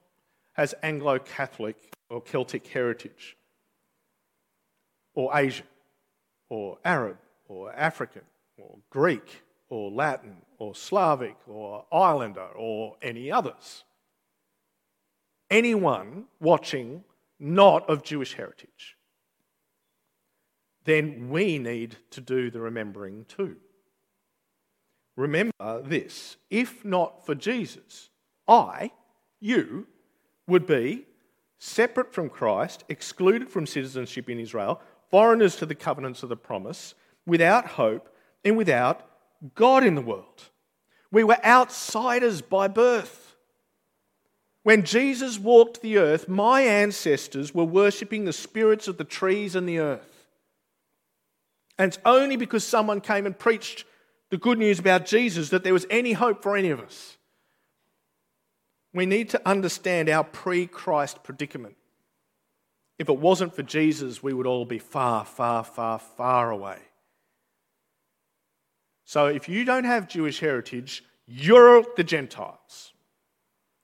has 0.54 0.74
Anglo 0.82 1.18
Catholic 1.18 1.76
or 2.10 2.20
Celtic 2.20 2.66
heritage? 2.66 3.36
Or 5.14 5.36
Asian? 5.36 5.66
Or 6.48 6.78
Arab? 6.84 7.18
Or 7.48 7.72
African? 7.72 8.22
Or 8.58 8.76
Greek? 8.90 9.42
or 9.68 9.90
Latin 9.90 10.36
or 10.58 10.74
Slavic 10.74 11.36
or 11.46 11.84
Islander 11.92 12.48
or 12.54 12.96
any 13.02 13.30
others. 13.30 13.84
Anyone 15.50 16.24
watching 16.40 17.04
not 17.38 17.88
of 17.88 18.02
Jewish 18.02 18.34
heritage. 18.34 18.96
Then 20.84 21.30
we 21.30 21.58
need 21.58 21.96
to 22.10 22.20
do 22.20 22.50
the 22.50 22.60
remembering 22.60 23.24
too. 23.26 23.56
Remember 25.16 25.82
this 25.82 26.36
if 26.50 26.84
not 26.84 27.24
for 27.24 27.34
Jesus, 27.34 28.10
I, 28.46 28.92
you, 29.40 29.86
would 30.46 30.66
be 30.66 31.06
separate 31.58 32.12
from 32.12 32.28
Christ, 32.28 32.84
excluded 32.88 33.48
from 33.48 33.66
citizenship 33.66 34.28
in 34.28 34.38
Israel, 34.38 34.80
foreigners 35.10 35.56
to 35.56 35.66
the 35.66 35.74
covenants 35.74 36.22
of 36.22 36.28
the 36.28 36.36
promise, 36.36 36.94
without 37.26 37.66
hope 37.66 38.08
and 38.44 38.56
without 38.56 39.08
God 39.54 39.84
in 39.84 39.94
the 39.94 40.02
world. 40.02 40.50
We 41.10 41.24
were 41.24 41.44
outsiders 41.44 42.42
by 42.42 42.68
birth. 42.68 43.36
When 44.62 44.84
Jesus 44.84 45.38
walked 45.38 45.80
the 45.80 45.98
earth, 45.98 46.28
my 46.28 46.62
ancestors 46.62 47.54
were 47.54 47.64
worshipping 47.64 48.24
the 48.24 48.32
spirits 48.32 48.88
of 48.88 48.96
the 48.96 49.04
trees 49.04 49.54
and 49.54 49.68
the 49.68 49.78
earth. 49.78 50.26
And 51.78 51.92
it's 51.92 52.02
only 52.04 52.36
because 52.36 52.64
someone 52.64 53.00
came 53.00 53.26
and 53.26 53.38
preached 53.38 53.84
the 54.30 54.36
good 54.36 54.58
news 54.58 54.78
about 54.78 55.06
Jesus 55.06 55.50
that 55.50 55.62
there 55.62 55.72
was 55.72 55.86
any 55.88 56.14
hope 56.14 56.42
for 56.42 56.56
any 56.56 56.70
of 56.70 56.80
us. 56.80 57.16
We 58.92 59.06
need 59.06 59.28
to 59.30 59.48
understand 59.48 60.08
our 60.08 60.24
pre 60.24 60.66
Christ 60.66 61.22
predicament. 61.22 61.76
If 62.98 63.08
it 63.08 63.18
wasn't 63.18 63.54
for 63.54 63.62
Jesus, 63.62 64.22
we 64.22 64.32
would 64.32 64.46
all 64.46 64.64
be 64.64 64.78
far, 64.78 65.24
far, 65.24 65.62
far, 65.62 65.98
far 65.98 66.50
away. 66.50 66.78
So 69.06 69.26
if 69.26 69.48
you 69.48 69.64
don't 69.64 69.84
have 69.84 70.08
Jewish 70.08 70.40
heritage, 70.40 71.04
you're 71.26 71.84
the 71.96 72.04
Gentiles. 72.04 72.92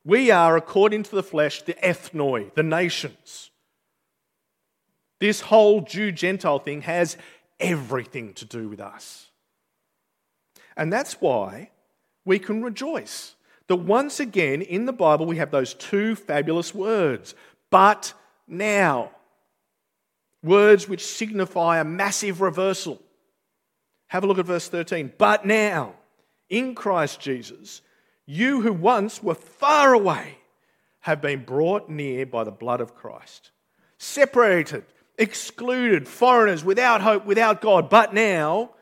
We 0.05 0.33
are, 0.33 0.57
according 0.57 1.05
to 1.05 1.15
the 1.15 1.23
flesh, 1.23 1.63
the 1.63 1.75
ethnoi, 1.75 2.53
the 2.55 2.65
nations. 2.65 3.51
This 5.21 5.41
whole 5.41 5.83
Jew 5.83 6.11
Gentile 6.11 6.59
thing 6.59 6.83
has 6.83 7.17
everything 7.61 8.35
to 8.35 8.45
do 8.45 8.69
with 8.69 8.81
us. 8.81 9.29
And 10.77 10.93
that's 10.93 11.21
why 11.21 11.71
we 12.25 12.41
can 12.41 12.61
rejoice 12.61 13.37
that 13.69 13.77
once 13.77 14.19
again 14.19 14.61
in 14.61 14.87
the 14.87 14.93
Bible 14.93 15.27
we 15.27 15.37
have 15.37 15.53
those 15.53 15.75
two 15.75 16.17
fabulous 16.17 16.75
words, 16.75 17.37
but 17.71 18.13
now. 18.49 19.13
Words 20.43 20.89
which 20.89 21.07
signify 21.07 21.79
a 21.79 21.85
massive 21.85 22.41
reversal. 22.41 23.01
Have 24.13 24.25
a 24.25 24.27
look 24.27 24.39
at 24.39 24.45
verse 24.45 24.69
13. 24.69 25.15
But 25.17 25.47
now, 25.47 25.95
in 26.51 26.75
Christ 26.75 27.19
Jesus, 27.19 27.81
you 28.27 28.61
who 28.61 28.71
once 28.71 29.23
were 29.23 29.35
far 29.35 29.95
away 29.95 30.37
have 31.01 31.23
been 31.23 31.45
brought 31.45 31.89
near 31.89 32.27
by 32.27 32.45
the 32.45 32.51
blood 32.51 32.83
of 32.83 32.95
Christ. 32.95 33.53
Separated, 33.97 34.85
excluded, 35.17 36.07
foreigners, 36.07 36.63
without 36.63 37.01
hope, 37.01 37.25
without 37.25 37.63
God. 37.63 37.89
But 37.89 38.13
now, 38.13 38.73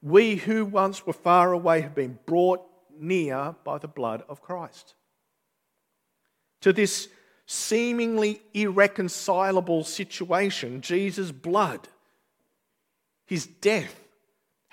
we 0.00 0.36
who 0.36 0.64
once 0.64 1.04
were 1.04 1.12
far 1.12 1.50
away 1.50 1.80
have 1.80 1.96
been 1.96 2.20
brought 2.24 2.60
near 2.96 3.56
by 3.64 3.78
the 3.78 3.88
blood 3.88 4.22
of 4.28 4.40
Christ. 4.40 4.94
To 6.60 6.72
this 6.72 7.08
seemingly 7.44 8.40
irreconcilable 8.54 9.82
situation, 9.82 10.80
Jesus' 10.80 11.32
blood, 11.32 11.88
his 13.26 13.48
death, 13.48 14.03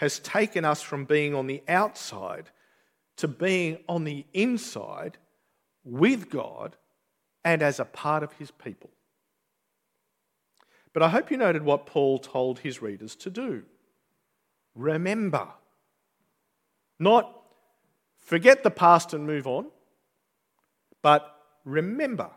has 0.01 0.17
taken 0.17 0.65
us 0.65 0.81
from 0.81 1.05
being 1.05 1.35
on 1.35 1.45
the 1.45 1.61
outside 1.67 2.49
to 3.17 3.27
being 3.27 3.77
on 3.87 4.03
the 4.03 4.25
inside 4.33 5.19
with 5.83 6.27
God 6.27 6.75
and 7.45 7.61
as 7.61 7.79
a 7.79 7.85
part 7.85 8.23
of 8.23 8.33
his 8.33 8.49
people. 8.49 8.89
But 10.91 11.03
I 11.03 11.09
hope 11.09 11.29
you 11.29 11.37
noted 11.37 11.63
what 11.63 11.85
Paul 11.85 12.17
told 12.17 12.57
his 12.57 12.81
readers 12.81 13.15
to 13.17 13.29
do. 13.29 13.61
Remember. 14.73 15.49
Not 16.97 17.39
forget 18.17 18.63
the 18.63 18.71
past 18.71 19.13
and 19.13 19.27
move 19.27 19.45
on, 19.45 19.67
but 21.03 21.31
remember. 21.63 22.31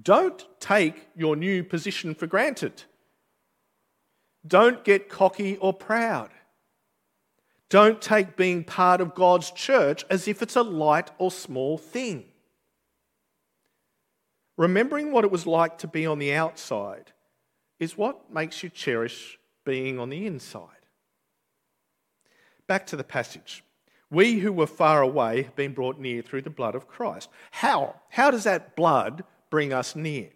Don't 0.00 0.46
take 0.60 1.08
your 1.16 1.34
new 1.34 1.64
position 1.64 2.14
for 2.14 2.28
granted. 2.28 2.84
Don't 4.46 4.84
get 4.84 5.08
cocky 5.08 5.56
or 5.56 5.72
proud. 5.72 6.30
Don't 7.68 8.02
take 8.02 8.36
being 8.36 8.64
part 8.64 9.00
of 9.00 9.14
God's 9.14 9.50
church 9.50 10.04
as 10.10 10.28
if 10.28 10.42
it's 10.42 10.56
a 10.56 10.62
light 10.62 11.10
or 11.18 11.30
small 11.30 11.78
thing. 11.78 12.24
Remembering 14.58 15.10
what 15.10 15.24
it 15.24 15.30
was 15.30 15.46
like 15.46 15.78
to 15.78 15.86
be 15.86 16.06
on 16.06 16.18
the 16.18 16.34
outside 16.34 17.12
is 17.80 17.96
what 17.96 18.32
makes 18.32 18.62
you 18.62 18.68
cherish 18.68 19.38
being 19.64 19.98
on 19.98 20.10
the 20.10 20.26
inside. 20.26 20.68
Back 22.66 22.86
to 22.88 22.96
the 22.96 23.04
passage. 23.04 23.64
We 24.10 24.40
who 24.40 24.52
were 24.52 24.66
far 24.66 25.00
away 25.00 25.42
have 25.42 25.56
been 25.56 25.72
brought 25.72 25.98
near 25.98 26.20
through 26.20 26.42
the 26.42 26.50
blood 26.50 26.74
of 26.74 26.86
Christ. 26.86 27.30
How? 27.50 27.96
How 28.10 28.30
does 28.30 28.44
that 28.44 28.76
blood 28.76 29.24
bring 29.48 29.72
us 29.72 29.96
near? 29.96 30.28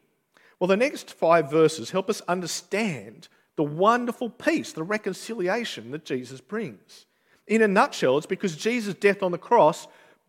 Well, 0.59 0.69
the 0.69 0.77
next 0.77 1.13
five 1.13 1.51
verses 1.51 1.91
help 1.91 2.09
us 2.09 2.23
understand 2.23 3.29
the 3.57 3.65
wonderful 3.65 4.31
peace, 4.31 4.73
the 4.73 4.83
reconciliation 4.83 5.91
that 5.91 6.05
Jesus 6.05 6.41
brings. 6.41 7.07
In 7.47 7.63
a 7.63 7.69
nutshell, 7.69 8.19
it's 8.19 8.27
because 8.27 8.57
Jesus' 8.57 8.95
death 8.95 9.23
on 9.23 9.33
the 9.33 9.39
cross 9.39 9.87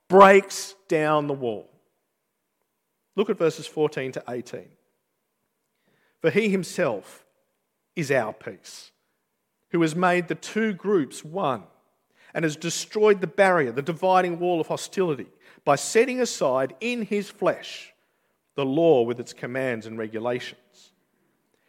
breaks 0.08 0.76
down 0.88 1.28
the 1.28 1.34
wall. 1.34 1.70
Look 3.16 3.30
at 3.30 3.38
verses 3.38 3.68
14 3.68 4.14
to 4.14 4.24
18. 4.30 4.66
For 6.22 6.30
he 6.30 6.50
himself 6.50 7.26
is 7.96 8.12
our 8.12 8.34
peace, 8.34 8.92
who 9.72 9.82
has 9.82 9.96
made 9.96 10.28
the 10.28 10.36
two 10.36 10.74
groups 10.74 11.24
one 11.26 11.64
and 12.34 12.44
has 12.44 12.56
destroyed 12.56 13.22
the 13.22 13.28
barrier, 13.28 13.72
the 13.72 13.82
dividing 13.82 14.40
wall 14.40 14.62
of 14.62 14.68
hostility, 14.68 15.28
by 15.66 15.76
setting 15.76 16.22
aside 16.22 16.76
in 16.80 17.02
his 17.02 17.30
flesh 17.30 17.94
the 18.56 18.66
law 18.66 19.02
with 19.02 19.20
its 19.20 19.34
commands 19.34 19.86
and 19.86 19.98
regulations. 19.98 20.62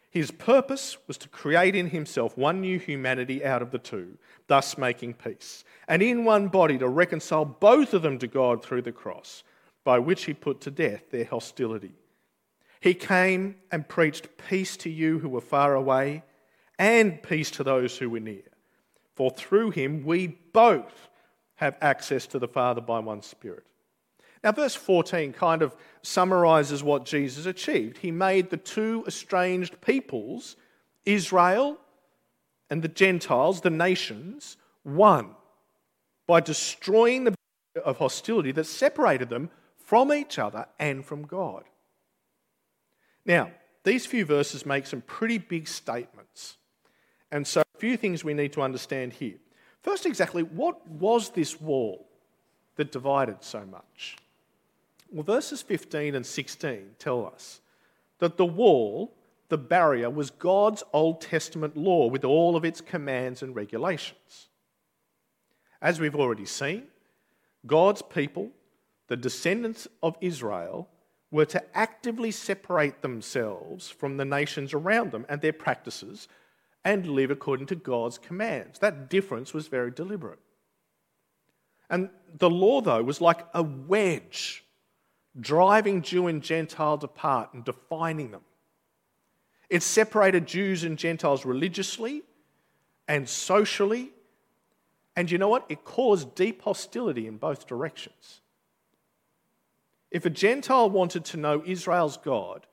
His 0.09 0.31
purpose 0.31 0.97
was 1.07 1.17
to 1.19 1.29
create 1.29 1.75
in 1.75 1.89
himself 1.89 2.37
one 2.37 2.61
new 2.61 2.79
humanity 2.79 3.45
out 3.45 3.61
of 3.61 3.71
the 3.71 3.77
two, 3.77 4.17
thus 4.47 4.77
making 4.77 5.13
peace, 5.13 5.63
and 5.87 6.01
in 6.01 6.25
one 6.25 6.47
body 6.47 6.77
to 6.79 6.87
reconcile 6.87 7.45
both 7.45 7.93
of 7.93 8.01
them 8.01 8.17
to 8.19 8.27
God 8.27 8.63
through 8.63 8.81
the 8.81 8.91
cross, 8.91 9.43
by 9.83 9.99
which 9.99 10.25
he 10.25 10.33
put 10.33 10.61
to 10.61 10.71
death 10.71 11.11
their 11.11 11.25
hostility. 11.25 11.93
He 12.79 12.93
came 12.93 13.55
and 13.71 13.87
preached 13.87 14.37
peace 14.37 14.77
to 14.77 14.89
you 14.89 15.19
who 15.19 15.29
were 15.29 15.41
far 15.41 15.75
away 15.75 16.23
and 16.79 17.21
peace 17.21 17.51
to 17.51 17.63
those 17.63 17.97
who 17.97 18.09
were 18.09 18.19
near. 18.19 18.43
For 19.15 19.29
through 19.29 19.71
him 19.71 20.05
we 20.05 20.27
both 20.53 21.09
have 21.55 21.77
access 21.81 22.25
to 22.27 22.39
the 22.39 22.47
Father 22.47 22.81
by 22.81 22.99
one 22.99 23.21
Spirit. 23.21 23.65
Now, 24.43 24.51
verse 24.53 24.75
14 24.75 25.33
kind 25.33 25.61
of 25.61 25.75
summarizes 26.01 26.83
what 26.83 27.05
Jesus 27.05 27.45
achieved. 27.45 27.97
He 27.97 28.11
made 28.11 28.49
the 28.49 28.57
two 28.57 29.03
estranged 29.07 29.81
peoples, 29.81 30.55
Israel 31.05 31.77
and 32.69 32.81
the 32.81 32.87
Gentiles, 32.87 33.61
the 33.61 33.69
nations, 33.69 34.57
one 34.83 35.31
by 36.27 36.39
destroying 36.39 37.23
the 37.23 37.35
of 37.83 37.97
hostility 37.97 38.51
that 38.51 38.65
separated 38.65 39.29
them 39.29 39.49
from 39.77 40.13
each 40.13 40.37
other 40.37 40.67
and 40.77 41.05
from 41.05 41.23
God. 41.23 41.63
Now, 43.25 43.51
these 43.83 44.05
few 44.05 44.25
verses 44.25 44.65
make 44.65 44.85
some 44.85 45.01
pretty 45.01 45.37
big 45.37 45.67
statements. 45.67 46.57
And 47.31 47.45
so, 47.47 47.61
a 47.61 47.79
few 47.79 47.97
things 47.97 48.23
we 48.23 48.33
need 48.33 48.53
to 48.53 48.61
understand 48.61 49.13
here. 49.13 49.37
First, 49.81 50.05
exactly 50.05 50.43
what 50.43 50.85
was 50.87 51.29
this 51.29 51.59
wall 51.59 52.07
that 52.75 52.91
divided 52.91 53.37
so 53.43 53.65
much? 53.65 54.17
Well, 55.11 55.23
verses 55.23 55.61
15 55.61 56.15
and 56.15 56.25
16 56.25 56.95
tell 56.99 57.25
us 57.25 57.61
that 58.19 58.37
the 58.37 58.45
wall, 58.45 59.15
the 59.49 59.57
barrier, 59.57 60.09
was 60.09 60.29
God's 60.29 60.83
Old 60.93 61.21
Testament 61.21 61.75
law 61.75 62.07
with 62.07 62.23
all 62.23 62.55
of 62.55 62.63
its 62.63 62.81
commands 62.81 63.41
and 63.41 63.55
regulations. 63.55 64.49
As 65.81 65.99
we've 65.99 66.15
already 66.15 66.45
seen, 66.45 66.83
God's 67.65 68.01
people, 68.01 68.51
the 69.07 69.17
descendants 69.17 69.87
of 70.03 70.15
Israel, 70.21 70.87
were 71.31 71.45
to 71.45 71.63
actively 71.77 72.31
separate 72.31 73.01
themselves 73.01 73.89
from 73.89 74.17
the 74.17 74.25
nations 74.25 74.73
around 74.73 75.11
them 75.11 75.25
and 75.29 75.41
their 75.41 75.53
practices 75.53 76.27
and 76.83 77.07
live 77.07 77.31
according 77.31 77.67
to 77.67 77.75
God's 77.75 78.17
commands. 78.17 78.79
That 78.79 79.09
difference 79.09 79.53
was 79.53 79.67
very 79.67 79.91
deliberate. 79.91 80.39
And 81.89 82.09
the 82.37 82.49
law, 82.49 82.81
though, 82.81 83.03
was 83.03 83.21
like 83.21 83.45
a 83.53 83.63
wedge 83.63 84.63
driving 85.39 86.01
Jew 86.01 86.27
and 86.27 86.41
Gentile 86.41 86.99
apart 87.01 87.53
and 87.53 87.63
defining 87.63 88.31
them. 88.31 88.41
It 89.69 89.83
separated 89.83 90.47
Jews 90.47 90.83
and 90.83 90.97
Gentiles 90.97 91.45
religiously 91.45 92.23
and 93.07 93.29
socially. 93.29 94.11
And 95.15 95.29
you 95.29 95.37
know 95.37 95.49
what? 95.49 95.65
It 95.69 95.83
caused 95.83 96.35
deep 96.35 96.63
hostility 96.63 97.27
in 97.27 97.37
both 97.37 97.67
directions. 97.67 98.41
If 100.11 100.25
a 100.25 100.29
Gentile 100.29 100.89
wanted 100.89 101.25
to 101.25 101.37
know 101.37 101.61
Israel's 101.65 102.17
God, 102.17 102.65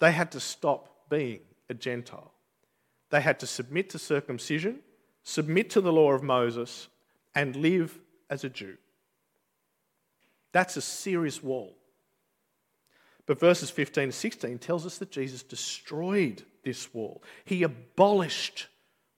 they 0.00 0.12
had 0.12 0.32
to 0.32 0.40
stop 0.40 1.08
being 1.08 1.40
a 1.68 1.74
Gentile. 1.74 2.32
They 3.10 3.20
had 3.20 3.38
to 3.40 3.46
submit 3.46 3.90
to 3.90 3.98
circumcision, 3.98 4.80
submit 5.22 5.70
to 5.70 5.80
the 5.80 5.92
law 5.92 6.12
of 6.12 6.22
Moses, 6.22 6.88
and 7.34 7.54
live 7.54 7.98
as 8.28 8.42
a 8.42 8.48
Jew. 8.48 8.76
That's 10.52 10.76
a 10.76 10.82
serious 10.82 11.42
wall. 11.42 11.76
But 13.26 13.38
verses 13.38 13.70
15 13.70 14.08
to 14.08 14.12
16 14.12 14.58
tells 14.58 14.84
us 14.84 14.98
that 14.98 15.12
Jesus 15.12 15.42
destroyed 15.42 16.42
this 16.64 16.92
wall. 16.92 17.22
He 17.44 17.62
abolished 17.62 18.66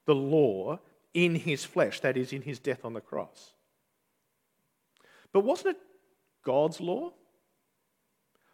the 0.05 0.15
law 0.15 0.79
in 1.13 1.35
his 1.35 1.63
flesh, 1.63 1.99
that 2.01 2.17
is, 2.17 2.33
in 2.33 2.41
his 2.41 2.59
death 2.59 2.85
on 2.85 2.93
the 2.93 3.01
cross. 3.01 3.53
But 5.31 5.41
wasn't 5.41 5.77
it 5.77 5.81
God's 6.43 6.79
law? 6.79 7.13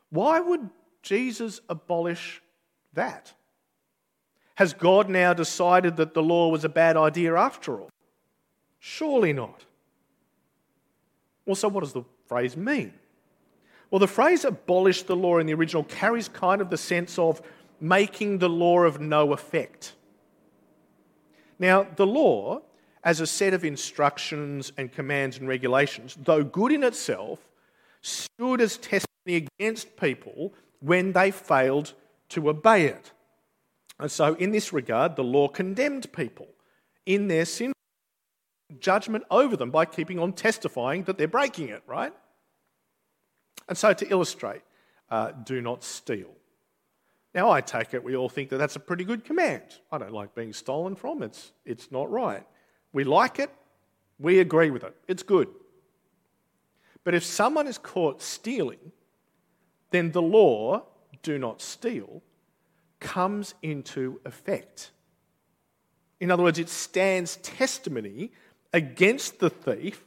Why 0.10 0.40
would 0.40 0.70
Jesus 1.04 1.62
abolish 1.70 2.42
that? 2.94 3.34
Has 4.56 4.74
God 4.74 5.10
now 5.10 5.34
decided 5.34 5.98
that 5.98 6.14
the 6.14 6.24
law 6.24 6.50
was 6.50 6.66
a 6.66 6.70
bad 6.70 6.98
idea 6.98 7.36
after 7.36 7.80
all? 7.80 7.90
Surely 8.80 9.34
not. 9.34 9.66
Well, 11.46 11.56
so 11.56 11.68
what 11.68 11.82
does 11.82 11.94
the 11.94 12.04
phrase 12.30 12.56
mean? 12.56 12.94
Well, 13.92 14.00
the 14.00 14.08
phrase 14.08 14.46
abolish 14.46 15.04
the 15.04 15.16
law 15.16 15.40
in 15.40 15.48
the 15.48 15.54
original 15.56 15.84
carries 15.84 16.30
kind 16.30 16.62
of 16.62 16.70
the 16.70 16.78
sense 16.78 17.18
of 17.18 17.42
making 17.82 18.38
the 18.38 18.50
law 18.50 18.82
of 18.82 19.02
no 19.02 19.34
effect. 19.34 19.96
Now, 21.58 21.88
the 21.96 22.06
law, 22.06 22.62
as 23.04 23.20
a 23.20 23.28
set 23.28 23.54
of 23.54 23.66
instructions 23.66 24.72
and 24.78 24.92
commands 24.92 25.40
and 25.40 25.48
regulations, 25.48 26.16
though 26.24 26.44
good 26.44 26.72
in 26.72 26.84
itself, 26.84 27.40
stood 28.02 28.62
as 28.62 28.78
testimony 28.78 29.48
against 29.60 29.98
people 29.98 30.54
when 30.80 31.12
they 31.12 31.32
failed 31.32 31.94
to 32.30 32.50
obey 32.50 32.86
it. 32.86 33.12
And 34.00 34.12
so, 34.12 34.36
in 34.36 34.52
this 34.52 34.72
regard, 34.72 35.16
the 35.16 35.24
law 35.24 35.48
condemned 35.48 36.14
people 36.14 36.48
in 37.06 37.28
their 37.28 37.46
sin 37.46 37.74
judgment 38.80 39.24
over 39.32 39.56
them 39.56 39.72
by 39.72 39.86
keeping 39.86 40.20
on 40.20 40.34
testifying 40.34 41.04
that 41.04 41.18
they're 41.18 41.28
breaking 41.28 41.70
it, 41.70 41.82
right? 41.88 42.14
And 43.68 43.78
so, 43.78 43.94
to 43.94 44.08
illustrate, 44.10 44.62
uh, 45.10 45.32
do 45.44 45.62
not 45.62 45.84
steal. 45.84 46.30
Now, 47.34 47.52
I 47.52 47.62
take 47.62 47.94
it 47.94 48.04
we 48.04 48.16
all 48.16 48.30
think 48.30 48.50
that 48.50 48.58
that's 48.58 48.76
a 48.76 48.80
pretty 48.80 49.04
good 49.04 49.24
command. 49.24 49.64
I 49.92 49.98
don't 49.98 50.14
like 50.14 50.34
being 50.36 50.54
stolen 50.54 50.96
from, 50.96 51.24
it's, 51.24 51.52
it's 51.66 51.92
not 51.92 52.10
right. 52.12 52.46
We 52.92 53.04
like 53.04 53.40
it, 53.40 53.52
we 54.18 54.40
agree 54.40 54.72
with 54.72 54.84
it, 54.84 54.96
it's 55.08 55.24
good. 55.24 55.48
But 57.04 57.14
if 57.14 57.24
someone 57.24 57.68
is 57.68 57.78
caught 57.78 58.22
stealing, 58.22 58.92
then 59.92 60.12
the 60.12 60.22
law, 60.22 60.84
do 61.24 61.38
not 61.38 61.62
steal, 61.62 62.22
comes 63.00 63.56
into 63.62 64.20
effect. 64.26 64.92
In 66.20 66.32
other 66.32 66.44
words, 66.44 66.60
it 66.60 66.70
stands 66.70 67.38
testimony 67.38 68.32
against 68.74 69.40
the 69.40 69.50
thief 69.50 70.06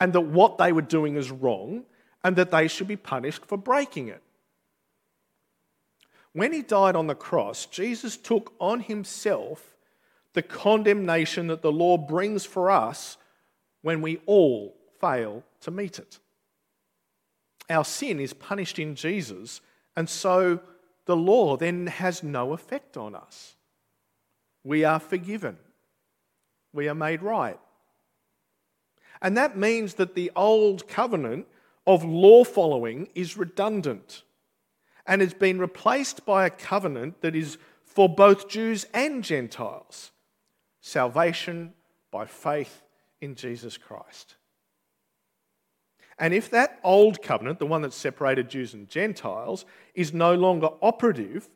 and 0.00 0.12
that 0.12 0.20
what 0.20 0.58
they 0.58 0.72
were 0.72 0.82
doing 0.82 1.16
is 1.16 1.30
wrong 1.30 1.84
and 2.24 2.36
that 2.36 2.50
they 2.50 2.68
should 2.68 2.88
be 2.88 2.96
punished 2.96 3.44
for 3.46 3.56
breaking 3.56 4.08
it. 4.08 4.22
When 6.32 6.52
he 6.52 6.62
died 6.62 6.96
on 6.96 7.06
the 7.06 7.14
cross, 7.14 7.66
Jesus 7.66 8.16
took 8.16 8.54
on 8.58 8.80
himself 8.80 9.76
the 10.32 10.42
condemnation 10.42 11.48
that 11.48 11.62
the 11.62 11.72
law 11.72 11.98
brings 11.98 12.46
for 12.46 12.70
us 12.70 13.18
when 13.82 14.00
we 14.00 14.20
all 14.26 14.74
fail 15.00 15.42
to 15.60 15.70
meet 15.70 15.98
it. 15.98 16.18
Our 17.68 17.84
sin 17.84 18.18
is 18.18 18.32
punished 18.32 18.78
in 18.78 18.94
Jesus, 18.94 19.60
and 19.94 20.08
so 20.08 20.60
the 21.04 21.16
law 21.16 21.56
then 21.56 21.86
has 21.86 22.22
no 22.22 22.52
effect 22.52 22.96
on 22.96 23.14
us. 23.14 23.56
We 24.64 24.84
are 24.84 25.00
forgiven, 25.00 25.58
we 26.72 26.88
are 26.88 26.94
made 26.94 27.22
right. 27.22 27.58
And 29.22 29.36
that 29.36 29.56
means 29.56 29.94
that 29.94 30.14
the 30.14 30.32
old 30.34 30.88
covenant 30.88 31.46
of 31.86 32.04
law 32.04 32.44
following 32.44 33.08
is 33.14 33.36
redundant 33.36 34.24
and 35.06 35.22
has 35.22 35.32
been 35.32 35.58
replaced 35.58 36.26
by 36.26 36.44
a 36.44 36.50
covenant 36.50 37.22
that 37.22 37.36
is 37.36 37.56
for 37.84 38.08
both 38.08 38.48
Jews 38.48 38.84
and 38.92 39.22
Gentiles 39.24 40.10
salvation 40.80 41.72
by 42.10 42.26
faith 42.26 42.82
in 43.20 43.36
Jesus 43.36 43.78
Christ. 43.78 44.34
And 46.18 46.34
if 46.34 46.50
that 46.50 46.80
old 46.82 47.22
covenant, 47.22 47.60
the 47.60 47.66
one 47.66 47.82
that 47.82 47.92
separated 47.92 48.50
Jews 48.50 48.74
and 48.74 48.88
Gentiles, 48.88 49.64
is 49.94 50.12
no 50.12 50.34
longer 50.34 50.68
operative, 50.82 51.48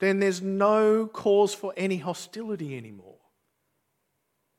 then 0.00 0.18
there's 0.18 0.42
no 0.42 1.06
cause 1.06 1.54
for 1.54 1.72
any 1.76 1.98
hostility 1.98 2.76
anymore. 2.76 3.18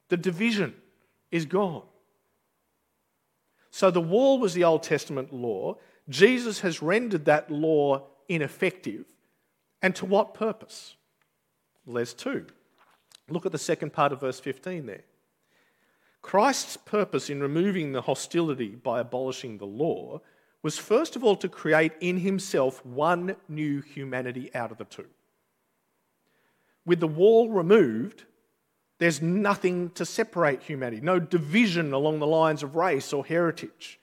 The 0.09 0.17
division 0.17 0.73
is 1.33 1.45
gone. 1.45 1.81
So 3.71 3.89
the 3.89 3.99
wall 3.99 4.39
was 4.39 4.53
the 4.53 4.63
Old 4.63 4.83
Testament 4.83 5.33
law. 5.33 5.77
Jesus 6.07 6.59
has 6.59 6.81
rendered 6.81 7.25
that 7.25 7.49
law 7.49 8.03
ineffective. 8.29 9.05
And 9.81 9.95
to 9.95 10.05
what 10.05 10.35
purpose? 10.35 10.95
Well, 11.85 11.95
there's 11.95 12.13
two. 12.13 12.45
Look 13.29 13.47
at 13.47 13.51
the 13.51 13.57
second 13.57 13.93
part 13.93 14.13
of 14.13 14.21
verse 14.21 14.39
15 14.39 14.85
there. 14.85 15.03
Christ's 16.21 16.77
purpose 16.77 17.31
in 17.31 17.41
removing 17.41 17.91
the 17.91 18.01
hostility 18.03 18.69
by 18.69 18.99
abolishing 18.99 19.57
the 19.57 19.65
law 19.65 20.21
was 20.61 20.77
first 20.77 21.15
of 21.15 21.23
all 21.23 21.35
to 21.37 21.49
create 21.49 21.93
in 21.99 22.19
himself 22.19 22.85
one 22.85 23.35
new 23.49 23.81
humanity 23.81 24.53
out 24.53 24.71
of 24.71 24.77
the 24.77 24.85
two. 24.85 25.07
With 26.85 26.99
the 26.99 27.07
wall 27.07 27.49
removed, 27.49 28.23
there's 29.03 29.21
nothing 29.21 29.89
to 29.95 30.05
separate 30.05 30.63
humanity, 30.63 31.01
no 31.01 31.19
division 31.19 31.91
along 31.91 32.19
the 32.19 32.25
lines 32.25 32.63
of 32.63 32.77
race 32.77 33.11
or 33.11 33.25
heritage. 33.25 33.99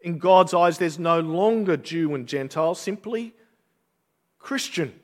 In 0.00 0.18
God's 0.18 0.54
eyes, 0.54 0.78
there's 0.78 0.96
no 0.96 1.18
longer 1.18 1.76
Jew 1.76 2.14
and 2.14 2.28
Gentile, 2.28 2.76
simply 2.76 3.34
Christian. 4.38 4.94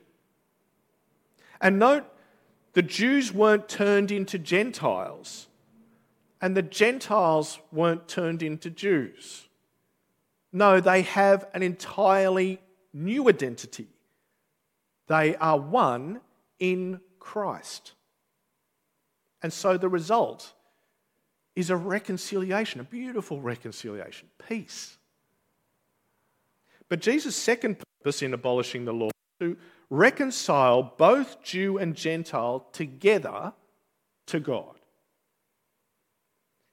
And 1.59 1.79
note, 1.79 2.05
the 2.71 2.81
Jews 2.81 3.33
weren't 3.33 3.67
turned 3.67 4.09
into 4.09 4.39
Gentiles, 4.39 5.47
and 6.39 6.55
the 6.55 6.61
Gentiles 6.61 7.59
weren't 7.73 8.07
turned 8.07 8.41
into 8.41 8.69
Jews. 8.69 9.49
No, 10.53 10.79
they 10.79 11.01
have 11.01 11.45
an 11.53 11.61
entirely 11.61 12.61
new 12.93 13.27
identity. 13.27 13.89
They 15.07 15.35
are 15.35 15.59
one 15.59 16.21
in 16.57 17.01
Christ. 17.19 17.95
And 19.41 19.51
so 19.53 19.77
the 19.77 19.89
result 19.89 20.53
is 21.55 21.69
a 21.69 21.75
reconciliation, 21.75 22.79
a 22.81 22.83
beautiful 22.83 23.41
reconciliation, 23.41 24.27
peace. 24.47 24.97
But 26.87 27.01
Jesus' 27.01 27.35
second 27.35 27.77
purpose 28.01 28.21
in 28.21 28.33
abolishing 28.33 28.85
the 28.85 28.93
law 28.93 29.09
to 29.39 29.57
reconcile 29.89 30.83
both 30.97 31.43
Jew 31.43 31.77
and 31.77 31.95
Gentile 31.95 32.67
together 32.71 33.53
to 34.27 34.39
God. 34.39 34.75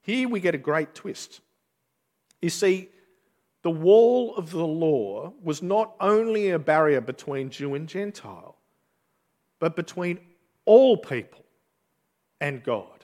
Here 0.02 0.29
we 0.29 0.40
get 0.40 0.55
a 0.55 0.59
great 0.59 0.94
twist. 0.94 1.40
You 2.40 2.50
see, 2.50 2.90
the 3.62 3.70
wall 3.70 4.37
of 4.37 4.50
the 4.50 4.66
law 4.66 5.33
was 5.42 5.62
not 5.62 5.94
only 6.00 6.50
a 6.50 6.59
barrier 6.59 7.00
between 7.00 7.50
Jew 7.50 7.74
and 7.74 7.88
Gentile, 7.88 8.57
but 9.59 9.74
between 9.74 10.20
all 10.64 10.96
people 10.96 11.45
and 12.40 12.62
God. 12.62 12.96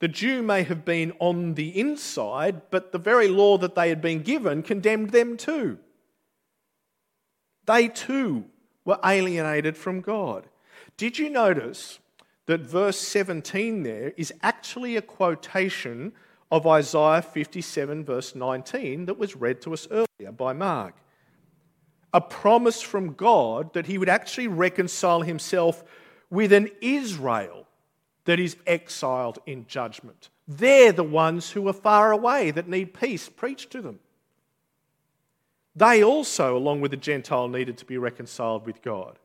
The 0.00 0.08
Jew 0.08 0.42
may 0.42 0.64
have 0.64 0.84
been 0.84 1.12
on 1.18 1.54
the 1.54 1.78
inside, 1.78 2.62
but 2.70 2.92
the 2.92 2.98
very 2.98 3.28
law 3.28 3.56
that 3.58 3.74
they 3.74 3.88
had 3.88 4.02
been 4.02 4.22
given 4.22 4.62
condemned 4.62 5.10
them 5.10 5.36
too. 5.36 5.78
They 7.66 7.88
too 7.88 8.44
were 8.84 8.98
alienated 9.04 9.76
from 9.76 10.00
God. 10.00 10.46
Did 10.96 11.18
you 11.18 11.30
notice 11.30 12.00
that 12.46 12.60
verse 12.60 12.98
17 12.98 13.82
there 13.82 14.12
is 14.16 14.32
actually 14.42 14.96
a 14.96 15.02
quotation 15.02 16.12
of 16.50 16.66
Isaiah 16.66 17.22
57, 17.22 18.04
verse 18.04 18.34
19, 18.34 19.06
that 19.06 19.18
was 19.18 19.34
read 19.34 19.62
to 19.62 19.72
us 19.72 19.88
earlier 19.90 20.32
by 20.32 20.52
Mark? 20.52 20.94
A 22.12 22.20
promise 22.20 22.82
from 22.82 23.14
God 23.14 23.72
that 23.72 23.86
he 23.86 23.98
would 23.98 24.10
actually 24.10 24.48
reconcile 24.48 25.22
himself 25.22 25.82
with 26.30 26.52
an 26.52 26.68
Israel 26.80 27.66
that 28.24 28.40
is 28.40 28.56
exiled 28.66 29.38
in 29.46 29.66
judgment. 29.66 30.30
They're 30.46 30.92
the 30.92 31.04
ones 31.04 31.50
who 31.50 31.66
are 31.68 31.74
far 31.74 32.12
away 32.12 32.50
that 32.50 32.68
need 32.68 32.94
peace 32.94 33.28
preached 33.28 33.70
to 33.72 33.82
them. 33.82 34.00
They 35.76 36.04
also, 36.04 36.56
along 36.56 36.80
with 36.80 36.92
the 36.92 36.96
Gentile, 36.96 37.48
needed 37.48 37.78
to 37.78 37.84
be 37.84 37.98
reconciled 37.98 38.66
with 38.66 38.82
God. 38.82 39.18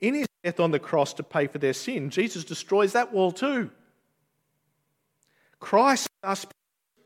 In 0.00 0.14
his 0.14 0.26
death 0.42 0.60
on 0.60 0.70
the 0.70 0.78
cross 0.78 1.12
to 1.14 1.22
pay 1.22 1.46
for 1.46 1.58
their 1.58 1.72
sin, 1.72 2.10
Jesus 2.10 2.44
destroys 2.44 2.92
that 2.92 3.12
wall 3.12 3.32
too. 3.32 3.70
Christ 5.60 6.08
thus 6.22 6.46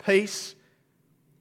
peace 0.04 0.54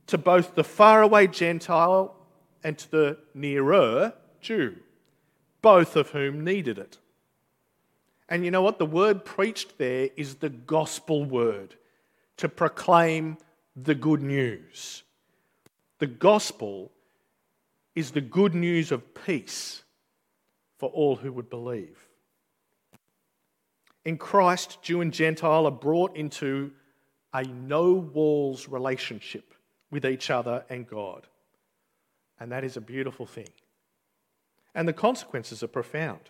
to 0.07 0.17
both 0.17 0.55
the 0.55 0.63
faraway 0.63 1.27
Gentile 1.27 2.15
and 2.63 2.77
to 2.77 2.91
the 2.91 3.17
nearer 3.33 4.13
Jew, 4.41 4.75
both 5.61 5.95
of 5.95 6.09
whom 6.09 6.43
needed 6.43 6.77
it. 6.77 6.97
And 8.29 8.45
you 8.45 8.51
know 8.51 8.61
what? 8.61 8.77
The 8.77 8.85
word 8.85 9.25
preached 9.25 9.77
there 9.79 10.09
is 10.15 10.35
the 10.35 10.49
gospel 10.49 11.25
word 11.25 11.75
to 12.37 12.47
proclaim 12.47 13.37
the 13.75 13.95
good 13.95 14.21
news. 14.21 15.03
The 15.97 16.07
gospel 16.07 16.91
is 17.95 18.11
the 18.11 18.21
good 18.21 18.53
news 18.53 18.91
of 18.91 19.13
peace 19.25 19.83
for 20.77 20.89
all 20.89 21.17
who 21.17 21.33
would 21.33 21.49
believe. 21.49 21.97
In 24.05 24.17
Christ, 24.17 24.81
Jew 24.81 25.01
and 25.01 25.11
Gentile 25.11 25.65
are 25.65 25.71
brought 25.71 26.15
into 26.15 26.71
a 27.33 27.43
no 27.43 27.93
walls 27.93 28.67
relationship 28.69 29.53
with 29.91 30.05
each 30.05 30.29
other 30.29 30.63
and 30.69 30.87
God. 30.87 31.27
And 32.39 32.51
that 32.51 32.63
is 32.63 32.77
a 32.77 32.81
beautiful 32.81 33.25
thing. 33.25 33.49
And 34.73 34.87
the 34.87 34.93
consequences 34.93 35.61
are 35.63 35.67
profound. 35.67 36.21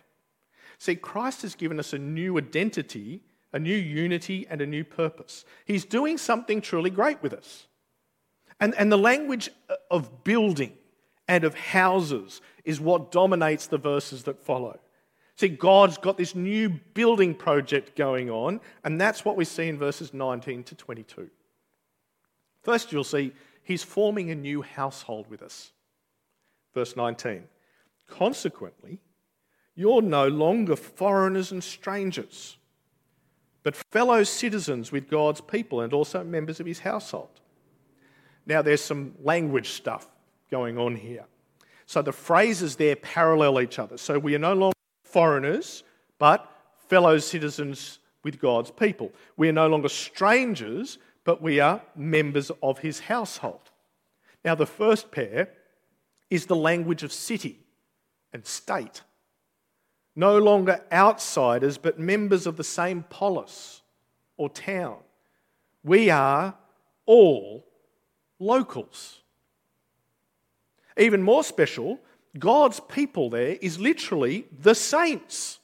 See, 0.80 0.96
Christ 0.96 1.42
has 1.42 1.54
given 1.54 1.78
us 1.78 1.92
a 1.92 1.98
new 1.98 2.38
identity, 2.38 3.22
a 3.52 3.58
new 3.58 3.76
unity, 3.76 4.46
and 4.48 4.62
a 4.62 4.66
new 4.66 4.82
purpose. 4.82 5.44
He's 5.66 5.84
doing 5.84 6.16
something 6.16 6.62
truly 6.62 6.88
great 6.88 7.22
with 7.22 7.34
us. 7.34 7.66
And, 8.58 8.74
and 8.76 8.90
the 8.90 8.96
language 8.96 9.50
of 9.90 10.24
building 10.24 10.72
and 11.28 11.44
of 11.44 11.54
houses 11.54 12.40
is 12.64 12.80
what 12.80 13.12
dominates 13.12 13.66
the 13.66 13.76
verses 13.76 14.22
that 14.24 14.42
follow. 14.42 14.80
See, 15.36 15.48
God's 15.48 15.98
got 15.98 16.16
this 16.16 16.34
new 16.34 16.70
building 16.70 17.34
project 17.34 17.94
going 17.94 18.30
on, 18.30 18.58
and 18.82 18.98
that's 18.98 19.22
what 19.22 19.36
we 19.36 19.44
see 19.44 19.68
in 19.68 19.78
verses 19.78 20.14
19 20.14 20.64
to 20.64 20.74
22. 20.74 21.28
First, 22.62 22.90
you'll 22.90 23.04
see 23.04 23.34
he's 23.62 23.82
forming 23.82 24.30
a 24.30 24.34
new 24.34 24.62
household 24.62 25.28
with 25.28 25.42
us. 25.42 25.72
Verse 26.72 26.96
19. 26.96 27.44
Consequently, 28.06 28.98
you're 29.80 30.02
no 30.02 30.28
longer 30.28 30.76
foreigners 30.76 31.52
and 31.52 31.64
strangers, 31.64 32.58
but 33.62 33.74
fellow 33.90 34.22
citizens 34.22 34.92
with 34.92 35.08
God's 35.08 35.40
people 35.40 35.80
and 35.80 35.94
also 35.94 36.22
members 36.22 36.60
of 36.60 36.66
his 36.66 36.80
household. 36.80 37.40
Now, 38.44 38.60
there's 38.60 38.82
some 38.82 39.14
language 39.22 39.70
stuff 39.70 40.06
going 40.50 40.76
on 40.76 40.96
here. 40.96 41.24
So 41.86 42.02
the 42.02 42.12
phrases 42.12 42.76
there 42.76 42.94
parallel 42.94 43.58
each 43.60 43.78
other. 43.78 43.96
So 43.96 44.18
we 44.18 44.34
are 44.34 44.38
no 44.38 44.52
longer 44.52 44.76
foreigners, 45.02 45.82
but 46.18 46.46
fellow 46.88 47.16
citizens 47.18 48.00
with 48.22 48.38
God's 48.38 48.70
people. 48.70 49.12
We 49.38 49.48
are 49.48 49.52
no 49.52 49.66
longer 49.66 49.88
strangers, 49.88 50.98
but 51.24 51.40
we 51.40 51.58
are 51.58 51.80
members 51.96 52.50
of 52.62 52.80
his 52.80 53.00
household. 53.00 53.70
Now, 54.44 54.54
the 54.54 54.66
first 54.66 55.10
pair 55.10 55.48
is 56.28 56.44
the 56.44 56.56
language 56.56 57.02
of 57.02 57.12
city 57.12 57.60
and 58.34 58.46
state 58.46 59.00
no 60.16 60.38
longer 60.38 60.82
outsiders, 60.92 61.78
but 61.78 61.98
members 61.98 62.46
of 62.46 62.56
the 62.56 62.64
same 62.64 63.04
polis 63.04 63.82
or 64.36 64.48
town. 64.48 64.96
We 65.82 66.10
are 66.10 66.54
all 67.06 67.66
locals. 68.38 69.20
Even 70.96 71.22
more 71.22 71.44
special, 71.44 72.00
God's 72.38 72.80
people 72.80 73.30
there 73.30 73.56
is 73.60 73.78
literally 73.78 74.46
the 74.60 74.74
saints, 74.74 75.58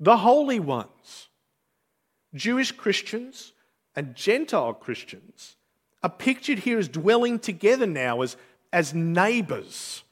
the 0.00 0.18
holy 0.18 0.60
ones. 0.60 1.28
Jewish 2.34 2.72
Christians 2.72 3.52
and 3.96 4.14
Gentile 4.14 4.74
Christians 4.74 5.56
are 6.02 6.10
pictured 6.10 6.60
here 6.60 6.78
as 6.78 6.88
dwelling 6.88 7.38
together 7.38 7.86
now 7.86 8.22
as, 8.22 8.36
as 8.72 8.94
neighbours, 8.94 10.04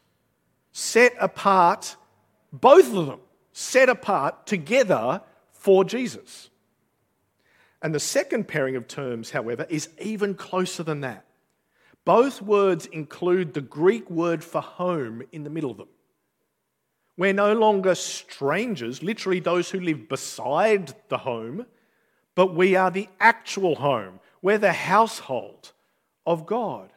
set 0.72 1.14
apart, 1.20 1.96
both 2.52 2.92
of 2.94 3.06
them, 3.06 3.20
set 3.58 3.88
apart 3.88 4.46
together 4.46 5.22
for 5.50 5.82
Jesus. 5.82 6.50
And 7.80 7.94
the 7.94 7.98
second 7.98 8.48
pairing 8.48 8.76
of 8.76 8.86
terms, 8.86 9.30
however, 9.30 9.66
is 9.70 9.88
even 9.98 10.34
closer 10.34 10.82
than 10.82 11.00
that. 11.00 11.24
Both 12.04 12.42
words 12.42 12.84
include 12.84 13.54
the 13.54 13.62
Greek 13.62 14.10
word 14.10 14.44
for 14.44 14.60
home 14.60 15.22
in 15.32 15.42
the 15.42 15.48
middle 15.48 15.70
of 15.70 15.78
them. 15.78 15.88
We're 17.16 17.32
no 17.32 17.54
longer 17.54 17.94
strangers, 17.94 19.02
literally 19.02 19.40
those 19.40 19.70
who 19.70 19.80
live 19.80 20.06
beside 20.06 20.92
the 21.08 21.16
home, 21.16 21.64
but 22.34 22.54
we 22.54 22.76
are 22.76 22.90
the 22.90 23.08
actual 23.20 23.76
home. 23.76 24.20
We're 24.42 24.58
the 24.58 24.74
household 24.74 25.72
of 26.26 26.44
God. 26.44 26.92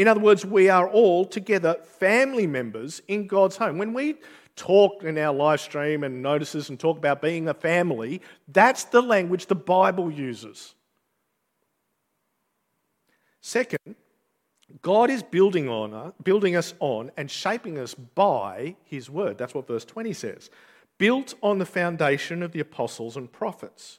In 0.00 0.08
other 0.08 0.20
words, 0.20 0.46
we 0.46 0.70
are 0.70 0.88
all 0.88 1.26
together 1.26 1.74
family 1.98 2.46
members 2.46 3.02
in 3.06 3.26
God's 3.26 3.58
home. 3.58 3.76
When 3.76 3.92
we 3.92 4.14
talk 4.56 5.04
in 5.04 5.18
our 5.18 5.34
live 5.34 5.60
stream 5.60 6.04
and 6.04 6.22
notices 6.22 6.70
and 6.70 6.80
talk 6.80 6.96
about 6.96 7.20
being 7.20 7.48
a 7.48 7.52
family, 7.52 8.22
that's 8.48 8.84
the 8.84 9.02
language 9.02 9.44
the 9.44 9.54
Bible 9.54 10.10
uses. 10.10 10.74
Second, 13.42 13.94
God 14.80 15.10
is 15.10 15.22
building 15.22 15.68
on 15.68 15.92
uh, 15.92 16.12
building 16.24 16.56
us 16.56 16.72
on 16.80 17.10
and 17.18 17.30
shaping 17.30 17.76
us 17.78 17.92
by 17.92 18.76
his 18.84 19.10
word. 19.10 19.36
That's 19.36 19.52
what 19.52 19.66
verse 19.66 19.84
20 19.84 20.14
says. 20.14 20.48
Built 20.96 21.34
on 21.42 21.58
the 21.58 21.66
foundation 21.66 22.42
of 22.42 22.52
the 22.52 22.60
apostles 22.60 23.18
and 23.18 23.30
prophets, 23.30 23.98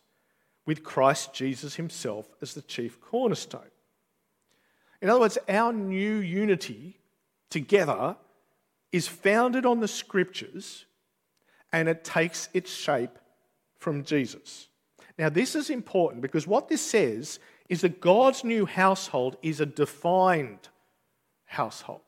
with 0.66 0.84
Christ 0.84 1.32
Jesus 1.36 1.76
himself 1.76 2.34
as 2.42 2.56
the 2.56 2.64
chief 2.64 3.00
cornerstone. 3.00 3.71
In 5.02 5.10
other 5.10 5.20
words, 5.20 5.38
our 5.50 5.74
new 5.74 6.18
unity 6.18 7.00
together 7.50 8.16
is 8.92 9.08
founded 9.08 9.66
on 9.66 9.80
the 9.80 9.88
scriptures 9.88 10.86
and 11.72 11.88
it 11.88 12.04
takes 12.04 12.50
its 12.54 12.72
shape 12.72 13.18
from 13.78 14.04
Jesus. 14.04 14.68
Now, 15.18 15.30
this 15.30 15.56
is 15.56 15.70
important 15.70 16.22
because 16.22 16.46
what 16.46 16.68
this 16.68 16.82
says 16.82 17.40
is 17.70 17.82
that 17.82 18.02
God's 18.02 18.44
new 18.44 18.66
household 18.66 19.38
is 19.42 19.60
a 19.60 19.66
defined 19.66 20.70
household. 21.46 22.02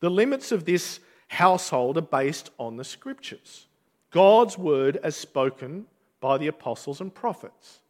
The 0.00 0.10
limits 0.10 0.52
of 0.52 0.64
this 0.64 1.00
household 1.28 1.96
are 1.96 2.02
based 2.02 2.50
on 2.58 2.76
the 2.76 2.84
scriptures, 2.84 3.66
God's 4.10 4.58
word 4.58 4.98
as 5.02 5.16
spoken 5.16 5.86
by 6.20 6.38
the 6.38 6.48
apostles 6.48 7.00
and 7.00 7.14
prophets. 7.14 7.81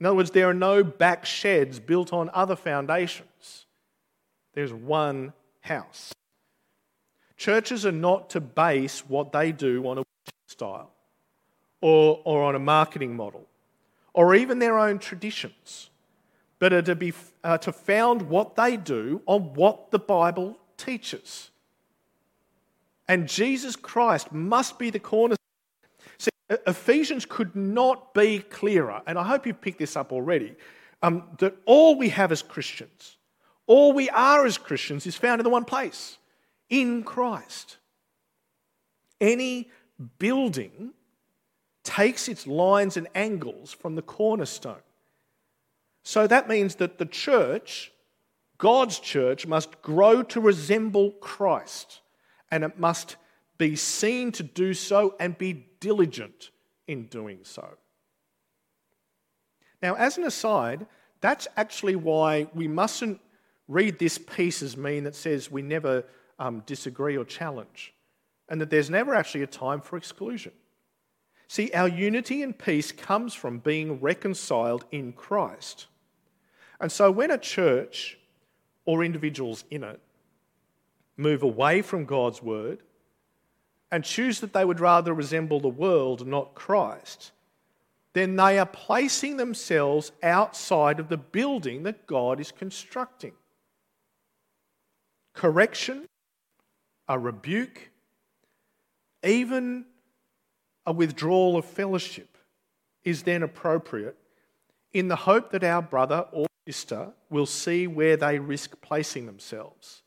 In 0.00 0.06
other 0.06 0.16
words, 0.16 0.30
there 0.30 0.48
are 0.48 0.54
no 0.54 0.84
back 0.84 1.26
sheds 1.26 1.80
built 1.80 2.12
on 2.12 2.30
other 2.32 2.56
foundations. 2.56 3.66
There's 4.54 4.72
one 4.72 5.32
house. 5.60 6.14
Churches 7.36 7.84
are 7.86 7.92
not 7.92 8.30
to 8.30 8.40
base 8.40 9.00
what 9.08 9.32
they 9.32 9.52
do 9.52 9.86
on 9.86 9.98
a 9.98 10.02
style 10.46 10.90
or, 11.80 12.20
or 12.24 12.42
on 12.44 12.54
a 12.54 12.58
marketing 12.58 13.14
model 13.14 13.46
or 14.12 14.34
even 14.34 14.58
their 14.58 14.78
own 14.78 14.98
traditions, 14.98 15.90
but 16.58 16.72
are 16.72 16.82
to, 16.82 16.96
be, 16.96 17.12
to 17.60 17.72
found 17.72 18.22
what 18.22 18.56
they 18.56 18.76
do 18.76 19.22
on 19.26 19.54
what 19.54 19.92
the 19.92 19.98
Bible 19.98 20.58
teaches. 20.76 21.50
And 23.06 23.28
Jesus 23.28 23.76
Christ 23.76 24.32
must 24.32 24.78
be 24.78 24.90
the 24.90 24.98
cornerstone. 24.98 25.38
Ephesians 26.66 27.26
could 27.26 27.54
not 27.54 28.14
be 28.14 28.38
clearer, 28.38 29.02
and 29.06 29.18
I 29.18 29.24
hope 29.24 29.46
you've 29.46 29.60
picked 29.60 29.78
this 29.78 29.96
up 29.96 30.12
already, 30.12 30.54
um, 31.02 31.24
that 31.38 31.56
all 31.66 31.96
we 31.96 32.08
have 32.08 32.32
as 32.32 32.42
Christians, 32.42 33.16
all 33.66 33.92
we 33.92 34.08
are 34.10 34.46
as 34.46 34.56
Christians, 34.56 35.06
is 35.06 35.16
found 35.16 35.40
in 35.40 35.44
the 35.44 35.50
one 35.50 35.64
place 35.64 36.18
in 36.70 37.02
Christ. 37.02 37.76
Any 39.20 39.70
building 40.18 40.92
takes 41.84 42.28
its 42.28 42.46
lines 42.46 42.96
and 42.96 43.08
angles 43.14 43.72
from 43.72 43.94
the 43.94 44.02
cornerstone. 44.02 44.82
So 46.02 46.26
that 46.26 46.48
means 46.48 46.76
that 46.76 46.98
the 46.98 47.06
church, 47.06 47.92
God's 48.58 48.98
church, 48.98 49.46
must 49.46 49.82
grow 49.82 50.22
to 50.24 50.40
resemble 50.40 51.12
Christ, 51.12 52.00
and 52.50 52.64
it 52.64 52.78
must 52.78 53.16
be 53.58 53.76
seen 53.76 54.32
to 54.32 54.42
do 54.42 54.72
so 54.72 55.14
and 55.18 55.36
be 55.36 55.66
diligent 55.80 56.50
in 56.86 57.06
doing 57.06 57.40
so. 57.42 57.76
Now, 59.82 59.94
as 59.94 60.18
an 60.18 60.24
aside, 60.24 60.86
that's 61.20 61.46
actually 61.56 61.96
why 61.96 62.48
we 62.54 62.68
mustn't 62.68 63.20
read 63.68 63.98
this 63.98 64.18
piece 64.18 64.62
as 64.62 64.76
mean 64.76 65.04
that 65.04 65.14
says 65.14 65.50
we 65.50 65.62
never 65.62 66.04
um, 66.38 66.62
disagree 66.66 67.16
or 67.16 67.24
challenge, 67.24 67.94
and 68.48 68.60
that 68.60 68.70
there's 68.70 68.90
never 68.90 69.14
actually 69.14 69.42
a 69.42 69.46
time 69.46 69.80
for 69.80 69.96
exclusion. 69.96 70.52
See, 71.48 71.70
our 71.72 71.88
unity 71.88 72.42
and 72.42 72.56
peace 72.56 72.92
comes 72.92 73.34
from 73.34 73.58
being 73.58 74.00
reconciled 74.00 74.84
in 74.90 75.12
Christ. 75.12 75.86
And 76.80 76.92
so 76.92 77.10
when 77.10 77.30
a 77.30 77.38
church 77.38 78.18
or 78.84 79.02
individuals 79.02 79.64
in 79.70 79.82
it 79.82 80.00
move 81.16 81.42
away 81.42 81.82
from 81.82 82.04
God's 82.04 82.42
word 82.42 82.80
and 83.90 84.04
choose 84.04 84.40
that 84.40 84.52
they 84.52 84.64
would 84.64 84.80
rather 84.80 85.14
resemble 85.14 85.60
the 85.60 85.68
world, 85.68 86.26
not 86.26 86.54
Christ, 86.54 87.32
then 88.12 88.36
they 88.36 88.58
are 88.58 88.66
placing 88.66 89.36
themselves 89.36 90.12
outside 90.22 90.98
of 90.98 91.08
the 91.08 91.16
building 91.16 91.84
that 91.84 92.06
God 92.06 92.40
is 92.40 92.52
constructing. 92.52 93.32
Correction, 95.32 96.06
a 97.08 97.18
rebuke, 97.18 97.90
even 99.22 99.84
a 100.84 100.92
withdrawal 100.92 101.56
of 101.56 101.64
fellowship 101.64 102.36
is 103.04 103.22
then 103.22 103.42
appropriate 103.42 104.16
in 104.92 105.08
the 105.08 105.16
hope 105.16 105.50
that 105.52 105.64
our 105.64 105.82
brother 105.82 106.26
or 106.32 106.46
sister 106.66 107.12
will 107.30 107.46
see 107.46 107.86
where 107.86 108.16
they 108.16 108.38
risk 108.38 108.80
placing 108.80 109.26
themselves 109.26 110.02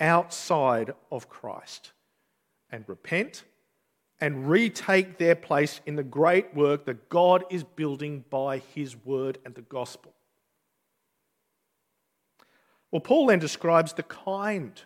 outside 0.00 0.92
of 1.10 1.28
Christ 1.28 1.92
and 2.70 2.84
repent 2.88 3.44
and 4.20 4.48
retake 4.48 5.18
their 5.18 5.34
place 5.34 5.80
in 5.86 5.96
the 5.96 6.02
great 6.02 6.54
work 6.54 6.86
that 6.86 7.08
God 7.08 7.44
is 7.50 7.64
building 7.64 8.24
by 8.30 8.58
his 8.74 8.96
word 9.04 9.38
and 9.44 9.54
the 9.54 9.62
gospel. 9.62 10.12
Well, 12.90 13.00
Paul 13.00 13.26
then 13.26 13.38
describes 13.38 13.92
the 13.92 14.04
kind 14.04 14.80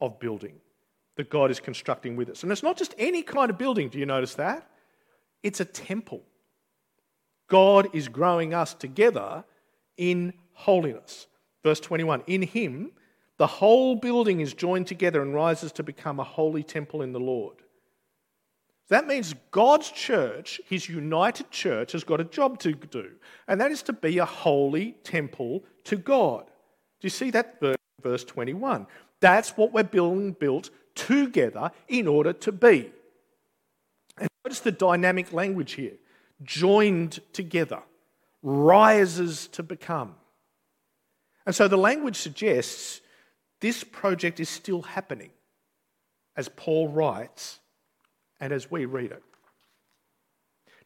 of 0.00 0.18
building 0.18 0.54
that 1.16 1.28
God 1.28 1.50
is 1.50 1.60
constructing 1.60 2.16
with 2.16 2.30
us. 2.30 2.42
And 2.42 2.50
it's 2.50 2.62
not 2.62 2.78
just 2.78 2.94
any 2.96 3.22
kind 3.22 3.50
of 3.50 3.58
building, 3.58 3.88
do 3.88 3.98
you 3.98 4.06
notice 4.06 4.34
that? 4.36 4.66
It's 5.42 5.60
a 5.60 5.64
temple. 5.64 6.22
God 7.48 7.88
is 7.92 8.08
growing 8.08 8.54
us 8.54 8.72
together 8.72 9.44
in 9.98 10.32
holiness. 10.54 11.26
Verse 11.62 11.80
21 11.80 12.22
In 12.26 12.42
Him, 12.42 12.92
the 13.38 13.46
whole 13.46 13.96
building 13.96 14.40
is 14.40 14.54
joined 14.54 14.86
together 14.86 15.22
and 15.22 15.34
rises 15.34 15.72
to 15.72 15.82
become 15.82 16.20
a 16.20 16.24
holy 16.24 16.62
temple 16.62 17.02
in 17.02 17.12
the 17.12 17.20
Lord. 17.20 17.56
That 18.88 19.06
means 19.06 19.34
God's 19.50 19.90
church, 19.90 20.60
His 20.66 20.88
united 20.88 21.50
church, 21.50 21.92
has 21.92 22.04
got 22.04 22.20
a 22.20 22.24
job 22.24 22.58
to 22.60 22.72
do, 22.72 23.12
and 23.48 23.60
that 23.60 23.70
is 23.70 23.82
to 23.84 23.92
be 23.92 24.18
a 24.18 24.24
holy 24.24 24.96
temple 25.02 25.64
to 25.84 25.96
God. 25.96 26.44
Do 26.46 27.06
you 27.06 27.10
see 27.10 27.30
that 27.30 27.60
verse 28.02 28.24
21? 28.24 28.86
That's 29.20 29.56
what 29.56 29.72
we're 29.72 29.84
building 29.84 30.32
built 30.32 30.70
together 30.94 31.70
in 31.88 32.06
order 32.06 32.32
to 32.32 32.52
be. 32.52 32.92
And 34.18 34.28
notice 34.44 34.60
the 34.60 34.72
dynamic 34.72 35.32
language 35.32 35.72
here 35.72 35.94
joined 36.42 37.20
together, 37.32 37.82
rises 38.42 39.46
to 39.48 39.62
become. 39.62 40.16
And 41.46 41.54
so 41.54 41.68
the 41.68 41.78
language 41.78 42.16
suggests 42.16 43.00
this 43.62 43.84
project 43.84 44.40
is 44.40 44.48
still 44.48 44.82
happening 44.82 45.30
as 46.36 46.48
Paul 46.48 46.88
writes 46.88 47.60
and 48.40 48.52
as 48.52 48.70
we 48.70 48.84
read 48.84 49.12
it. 49.12 49.22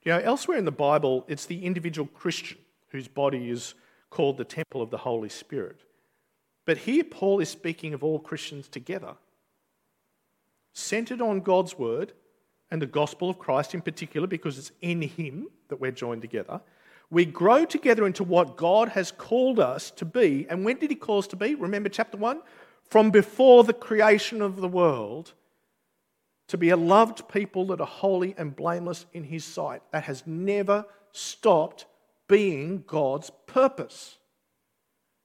You 0.04 0.12
know, 0.12 0.18
elsewhere 0.18 0.58
in 0.58 0.66
the 0.66 0.70
Bible, 0.70 1.24
it's 1.26 1.46
the 1.46 1.64
individual 1.64 2.06
Christian 2.06 2.58
whose 2.90 3.08
body 3.08 3.50
is 3.50 3.74
called 4.10 4.36
the 4.36 4.44
temple 4.44 4.82
of 4.82 4.90
the 4.90 4.98
Holy 4.98 5.30
Spirit. 5.30 5.80
But 6.66 6.78
here, 6.78 7.02
Paul 7.02 7.40
is 7.40 7.48
speaking 7.48 7.94
of 7.94 8.04
all 8.04 8.18
Christians 8.18 8.68
together 8.68 9.14
centered 10.74 11.22
on 11.22 11.40
God's 11.40 11.78
word 11.78 12.12
and 12.70 12.82
the 12.82 12.86
gospel 12.86 13.30
of 13.30 13.38
Christ 13.38 13.72
in 13.72 13.80
particular, 13.80 14.26
because 14.26 14.58
it's 14.58 14.72
in 14.82 15.00
Him 15.00 15.48
that 15.68 15.80
we're 15.80 15.92
joined 15.92 16.20
together. 16.20 16.60
We 17.08 17.24
grow 17.24 17.64
together 17.64 18.06
into 18.06 18.22
what 18.22 18.56
God 18.58 18.90
has 18.90 19.12
called 19.12 19.58
us 19.58 19.90
to 19.92 20.04
be. 20.04 20.46
And 20.50 20.64
when 20.64 20.78
did 20.78 20.90
He 20.90 20.96
call 20.96 21.18
us 21.18 21.26
to 21.28 21.36
be? 21.36 21.54
Remember 21.54 21.88
chapter 21.88 22.18
1? 22.18 22.42
From 22.88 23.10
before 23.10 23.64
the 23.64 23.72
creation 23.72 24.40
of 24.40 24.56
the 24.56 24.68
world, 24.68 25.32
to 26.48 26.56
be 26.56 26.70
a 26.70 26.76
loved 26.76 27.28
people 27.28 27.66
that 27.66 27.80
are 27.80 27.86
holy 27.86 28.34
and 28.38 28.54
blameless 28.54 29.06
in 29.12 29.24
His 29.24 29.44
sight. 29.44 29.82
That 29.92 30.04
has 30.04 30.24
never 30.26 30.84
stopped 31.12 31.86
being 32.28 32.84
God's 32.86 33.30
purpose. 33.46 34.18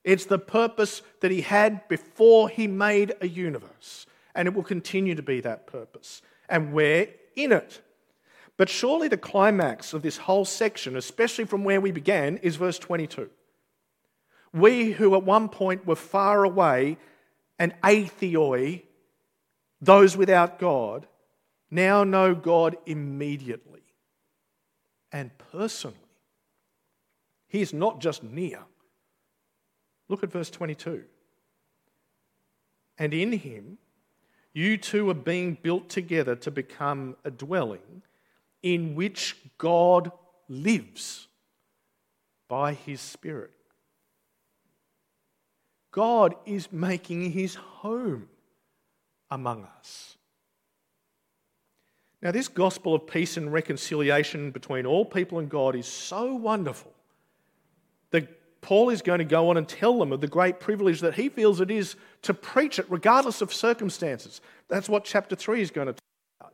It's 0.03 0.25
the 0.25 0.39
purpose 0.39 1.01
that 1.19 1.31
He 1.31 1.41
had 1.41 1.87
before 1.87 2.49
He 2.49 2.67
made 2.67 3.13
a 3.21 3.27
universe 3.27 4.05
and 4.33 4.47
it 4.47 4.53
will 4.53 4.63
continue 4.63 5.15
to 5.15 5.21
be 5.21 5.41
that 5.41 5.67
purpose. 5.67 6.21
And 6.49 6.73
we're 6.73 7.09
in 7.35 7.51
it. 7.51 7.81
But 8.57 8.69
surely 8.69 9.07
the 9.07 9.17
climax 9.17 9.93
of 9.93 10.01
this 10.01 10.17
whole 10.17 10.45
section, 10.45 10.95
especially 10.95 11.45
from 11.45 11.63
where 11.63 11.81
we 11.81 11.91
began, 11.91 12.37
is 12.37 12.55
verse 12.55 12.79
22. 12.79 13.29
We 14.53 14.91
who 14.91 15.15
at 15.15 15.23
one 15.23 15.49
point 15.49 15.85
were 15.85 15.95
far 15.95 16.43
away 16.43 16.97
and 17.61 17.75
atheoi, 17.83 18.81
those 19.79 20.17
without 20.17 20.57
God, 20.57 21.05
now 21.69 22.03
know 22.03 22.33
God 22.33 22.75
immediately 22.87 23.83
and 25.11 25.29
personally. 25.51 25.95
He 27.47 27.61
is 27.61 27.71
not 27.71 28.01
just 28.01 28.23
near. 28.23 28.61
Look 30.09 30.23
at 30.23 30.31
verse 30.31 30.49
22. 30.49 31.03
And 32.97 33.13
in 33.13 33.33
him, 33.33 33.77
You 34.53 34.75
too 34.75 35.07
are 35.11 35.13
being 35.13 35.55
built 35.61 35.87
together 35.87 36.35
to 36.37 36.49
become 36.49 37.15
a 37.23 37.29
dwelling 37.29 38.01
in 38.63 38.95
which 38.95 39.37
God 39.59 40.11
lives 40.49 41.27
by 42.47 42.73
his 42.73 43.01
Spirit. 43.01 43.53
God 45.91 46.35
is 46.45 46.71
making 46.71 47.31
his 47.31 47.55
home 47.55 48.29
among 49.29 49.65
us. 49.79 50.17
Now, 52.21 52.31
this 52.31 52.47
gospel 52.47 52.93
of 52.93 53.07
peace 53.07 53.35
and 53.35 53.51
reconciliation 53.51 54.51
between 54.51 54.85
all 54.85 55.05
people 55.05 55.39
and 55.39 55.49
God 55.49 55.75
is 55.75 55.87
so 55.87 56.35
wonderful 56.35 56.93
that 58.11 58.61
Paul 58.61 58.91
is 58.91 59.01
going 59.01 59.19
to 59.19 59.25
go 59.25 59.49
on 59.49 59.57
and 59.57 59.67
tell 59.67 59.97
them 59.97 60.11
of 60.11 60.21
the 60.21 60.27
great 60.27 60.59
privilege 60.59 61.01
that 61.01 61.15
he 61.15 61.29
feels 61.29 61.59
it 61.59 61.71
is 61.71 61.95
to 62.21 62.33
preach 62.33 62.77
it 62.77 62.85
regardless 62.89 63.41
of 63.41 63.51
circumstances. 63.51 64.39
That's 64.69 64.87
what 64.87 65.03
chapter 65.03 65.35
3 65.35 65.61
is 65.61 65.71
going 65.71 65.87
to 65.87 65.93
talk 65.93 66.01
about. 66.39 66.53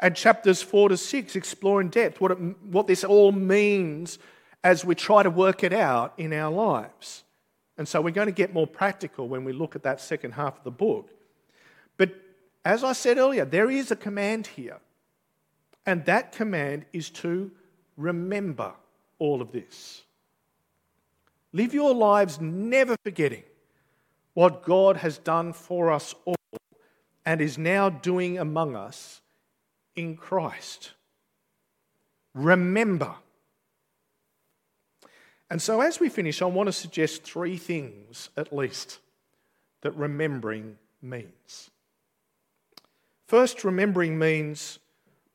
And 0.00 0.14
chapters 0.14 0.60
4 0.60 0.90
to 0.90 0.96
6 0.98 1.34
explore 1.34 1.80
in 1.80 1.88
depth 1.88 2.20
what, 2.20 2.32
it, 2.32 2.38
what 2.62 2.86
this 2.86 3.02
all 3.02 3.32
means 3.32 4.18
as 4.62 4.84
we 4.84 4.94
try 4.94 5.22
to 5.22 5.30
work 5.30 5.64
it 5.64 5.72
out 5.72 6.12
in 6.18 6.34
our 6.34 6.52
lives. 6.52 7.24
And 7.80 7.88
so 7.88 8.02
we're 8.02 8.10
going 8.10 8.26
to 8.26 8.32
get 8.32 8.52
more 8.52 8.66
practical 8.66 9.26
when 9.26 9.42
we 9.42 9.54
look 9.54 9.74
at 9.74 9.84
that 9.84 10.02
second 10.02 10.32
half 10.32 10.58
of 10.58 10.64
the 10.64 10.70
book. 10.70 11.08
But 11.96 12.10
as 12.62 12.84
I 12.84 12.92
said 12.92 13.16
earlier, 13.16 13.46
there 13.46 13.70
is 13.70 13.90
a 13.90 13.96
command 13.96 14.48
here. 14.48 14.76
And 15.86 16.04
that 16.04 16.32
command 16.32 16.84
is 16.92 17.08
to 17.08 17.50
remember 17.96 18.74
all 19.18 19.40
of 19.40 19.50
this. 19.50 20.02
Live 21.54 21.72
your 21.72 21.94
lives 21.94 22.38
never 22.38 22.96
forgetting 23.02 23.44
what 24.34 24.62
God 24.62 24.98
has 24.98 25.16
done 25.16 25.54
for 25.54 25.90
us 25.90 26.14
all 26.26 26.36
and 27.24 27.40
is 27.40 27.56
now 27.56 27.88
doing 27.88 28.36
among 28.36 28.76
us 28.76 29.22
in 29.96 30.18
Christ. 30.18 30.90
Remember. 32.34 33.14
And 35.50 35.60
so, 35.60 35.80
as 35.80 35.98
we 35.98 36.08
finish, 36.08 36.40
I 36.40 36.46
want 36.46 36.68
to 36.68 36.72
suggest 36.72 37.24
three 37.24 37.56
things 37.56 38.30
at 38.36 38.52
least 38.52 39.00
that 39.82 39.96
remembering 39.96 40.78
means. 41.02 41.70
First, 43.26 43.64
remembering 43.64 44.18
means 44.18 44.78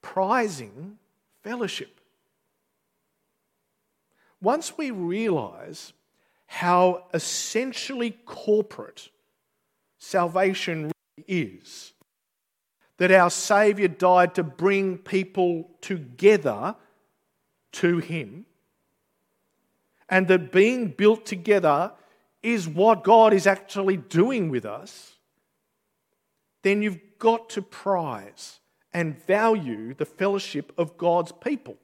prizing 0.01 0.97
fellowship. 1.43 1.99
Once 4.41 4.77
we 4.77 4.91
realize 4.91 5.91
how 6.45 7.05
essentially 7.13 8.11
corporate 8.25 9.09
salvation 9.97 10.91
really 11.17 11.25
is, 11.27 11.93
that 12.97 13.11
our 13.11 13.29
Saviour 13.29 13.89
died 13.89 14.35
to 14.35 14.43
bring 14.43 14.97
people 14.97 15.69
together 15.81 16.75
to 17.73 17.97
Him 17.97 18.45
and 20.09 20.27
that 20.27 20.51
being 20.51 20.89
built 20.89 21.25
together 21.25 21.91
is 22.43 22.67
what 22.67 23.03
God 23.03 23.33
is 23.33 23.47
actually 23.47 23.97
doing 23.97 24.49
with 24.49 24.65
us, 24.65 25.13
then 26.61 26.81
you've 26.81 26.99
got 27.17 27.49
to 27.51 27.61
prize 27.61 28.59
and 28.93 29.17
value 29.25 29.93
the 29.93 30.05
fellowship 30.05 30.71
of 30.77 30.97
God's 30.97 31.31
people 31.31 31.77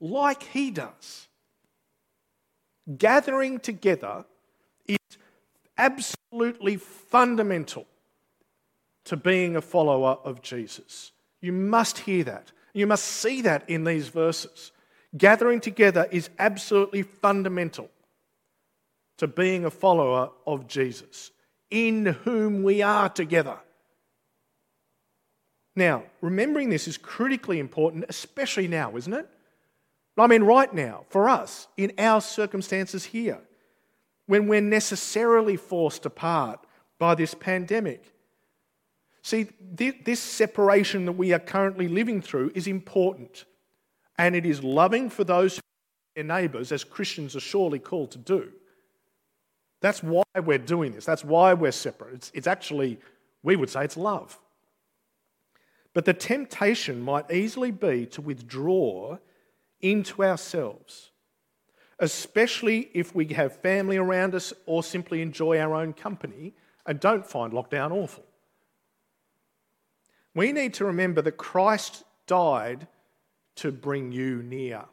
like 0.00 0.42
He 0.42 0.70
does. 0.70 1.28
Gathering 2.98 3.60
together 3.60 4.24
is 4.86 4.98
absolutely 5.78 6.76
fundamental 6.76 7.86
to 9.04 9.16
being 9.16 9.56
a 9.56 9.62
follower 9.62 10.18
of 10.24 10.42
Jesus. 10.42 11.12
You 11.40 11.52
must 11.52 12.00
hear 12.00 12.24
that. 12.24 12.52
You 12.72 12.86
must 12.86 13.04
see 13.04 13.42
that 13.42 13.68
in 13.68 13.84
these 13.84 14.08
verses. 14.08 14.71
Gathering 15.16 15.60
together 15.60 16.08
is 16.10 16.30
absolutely 16.38 17.02
fundamental 17.02 17.90
to 19.18 19.26
being 19.26 19.64
a 19.64 19.70
follower 19.70 20.30
of 20.46 20.66
Jesus, 20.66 21.30
in 21.70 22.06
whom 22.06 22.62
we 22.62 22.82
are 22.82 23.08
together. 23.08 23.58
Now, 25.76 26.04
remembering 26.20 26.70
this 26.70 26.88
is 26.88 26.98
critically 26.98 27.58
important, 27.58 28.06
especially 28.08 28.68
now, 28.68 28.96
isn't 28.96 29.12
it? 29.12 29.28
I 30.18 30.26
mean, 30.26 30.42
right 30.42 30.72
now, 30.72 31.04
for 31.08 31.28
us, 31.28 31.68
in 31.76 31.92
our 31.98 32.20
circumstances 32.20 33.04
here, 33.04 33.40
when 34.26 34.48
we're 34.48 34.60
necessarily 34.60 35.56
forced 35.56 36.06
apart 36.06 36.60
by 36.98 37.14
this 37.14 37.34
pandemic. 37.34 38.04
See, 39.22 39.48
this 39.72 40.20
separation 40.20 41.04
that 41.06 41.12
we 41.12 41.32
are 41.32 41.38
currently 41.38 41.88
living 41.88 42.20
through 42.22 42.52
is 42.54 42.66
important 42.66 43.44
and 44.22 44.36
it 44.36 44.46
is 44.46 44.62
loving 44.62 45.10
for 45.10 45.24
those 45.24 45.60
their 46.14 46.22
neighbours, 46.22 46.70
as 46.70 46.84
Christians 46.84 47.34
are 47.34 47.40
surely 47.40 47.80
called 47.80 48.12
to 48.12 48.18
do. 48.18 48.52
That's 49.80 50.00
why 50.00 50.22
we're 50.36 50.58
doing 50.58 50.92
this. 50.92 51.04
That's 51.04 51.24
why 51.24 51.54
we're 51.54 51.72
separate. 51.72 52.14
It's, 52.14 52.30
it's 52.32 52.46
actually, 52.46 53.00
we 53.42 53.56
would 53.56 53.68
say, 53.68 53.82
it's 53.82 53.96
love. 53.96 54.38
But 55.92 56.04
the 56.04 56.14
temptation 56.14 57.02
might 57.02 57.32
easily 57.32 57.72
be 57.72 58.06
to 58.06 58.20
withdraw 58.20 59.18
into 59.80 60.22
ourselves, 60.22 61.10
especially 61.98 62.90
if 62.94 63.16
we 63.16 63.26
have 63.34 63.60
family 63.60 63.96
around 63.96 64.36
us 64.36 64.52
or 64.66 64.84
simply 64.84 65.20
enjoy 65.20 65.58
our 65.58 65.74
own 65.74 65.94
company 65.94 66.54
and 66.86 67.00
don't 67.00 67.26
find 67.26 67.52
lockdown 67.52 67.90
awful. 67.90 68.24
We 70.32 70.52
need 70.52 70.74
to 70.74 70.84
remember 70.84 71.22
that 71.22 71.38
Christ 71.38 72.04
died 72.28 72.86
to 73.56 73.72
bring 73.72 74.12
you 74.12 74.42
near. 74.42 74.84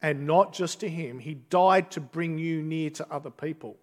And 0.00 0.26
not 0.26 0.52
just 0.52 0.80
to 0.80 0.88
him, 0.88 1.18
he 1.20 1.34
died 1.34 1.90
to 1.92 2.00
bring 2.00 2.38
you 2.38 2.62
near 2.62 2.90
to 2.90 3.06
other 3.10 3.30
people, 3.30 3.76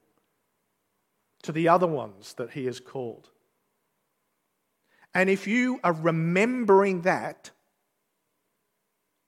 to 1.44 1.52
the 1.52 1.70
other 1.70 1.88
ones 1.88 2.34
that 2.34 2.52
he 2.52 2.66
has 2.66 2.80
called. 2.80 3.30
And 5.14 5.30
if 5.30 5.48
you 5.48 5.80
are 5.84 5.94
remembering 5.94 7.02
that, 7.02 7.52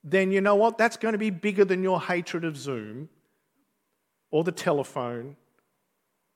then 0.03 0.31
you 0.31 0.41
know 0.41 0.55
what? 0.55 0.77
That's 0.77 0.97
going 0.97 1.13
to 1.13 1.19
be 1.19 1.29
bigger 1.29 1.65
than 1.65 1.83
your 1.83 2.01
hatred 2.01 2.43
of 2.43 2.57
Zoom 2.57 3.09
or 4.29 4.43
the 4.43 4.51
telephone 4.51 5.37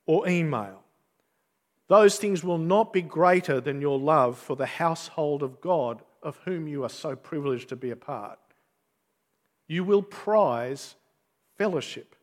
or 0.05 0.27
email. 0.27 0.81
Those 1.87 2.17
things 2.17 2.43
will 2.43 2.57
not 2.57 2.93
be 2.93 3.01
greater 3.01 3.61
than 3.61 3.81
your 3.81 3.99
love 3.99 4.37
for 4.37 4.55
the 4.55 4.65
household 4.65 5.43
of 5.43 5.61
God 5.61 6.01
of 6.25 6.37
whom 6.43 6.67
you 6.67 6.83
are 6.83 6.89
so 6.89 7.15
privileged 7.15 7.69
to 7.69 7.75
be 7.75 7.91
a 7.91 7.95
part. 7.95 8.39
You 9.67 9.83
will 9.83 10.01
prize 10.01 10.95
fellowship. 11.57 12.15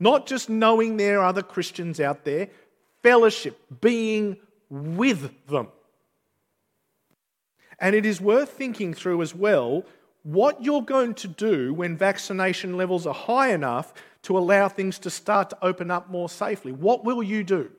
Not 0.00 0.26
just 0.26 0.48
knowing 0.48 0.96
there 0.96 1.20
are 1.20 1.26
other 1.26 1.42
Christians 1.42 2.00
out 2.00 2.24
there, 2.24 2.48
fellowship, 3.02 3.60
being 3.80 4.38
with 4.70 5.46
them. 5.46 5.68
And 7.78 7.94
it 7.94 8.06
is 8.06 8.20
worth 8.20 8.50
thinking 8.50 8.94
through 8.94 9.22
as 9.22 9.34
well 9.34 9.84
what 10.22 10.64
you're 10.64 10.82
going 10.82 11.14
to 11.14 11.28
do 11.28 11.74
when 11.74 11.96
vaccination 11.96 12.76
levels 12.76 13.06
are 13.06 13.14
high 13.14 13.52
enough 13.52 13.92
to 14.22 14.38
allow 14.38 14.68
things 14.68 15.00
to 15.00 15.10
start 15.10 15.50
to 15.50 15.58
open 15.62 15.90
up 15.90 16.08
more 16.08 16.28
safely. 16.28 16.70
What 16.70 17.04
will 17.04 17.22
you 17.22 17.42
do? 17.42 17.70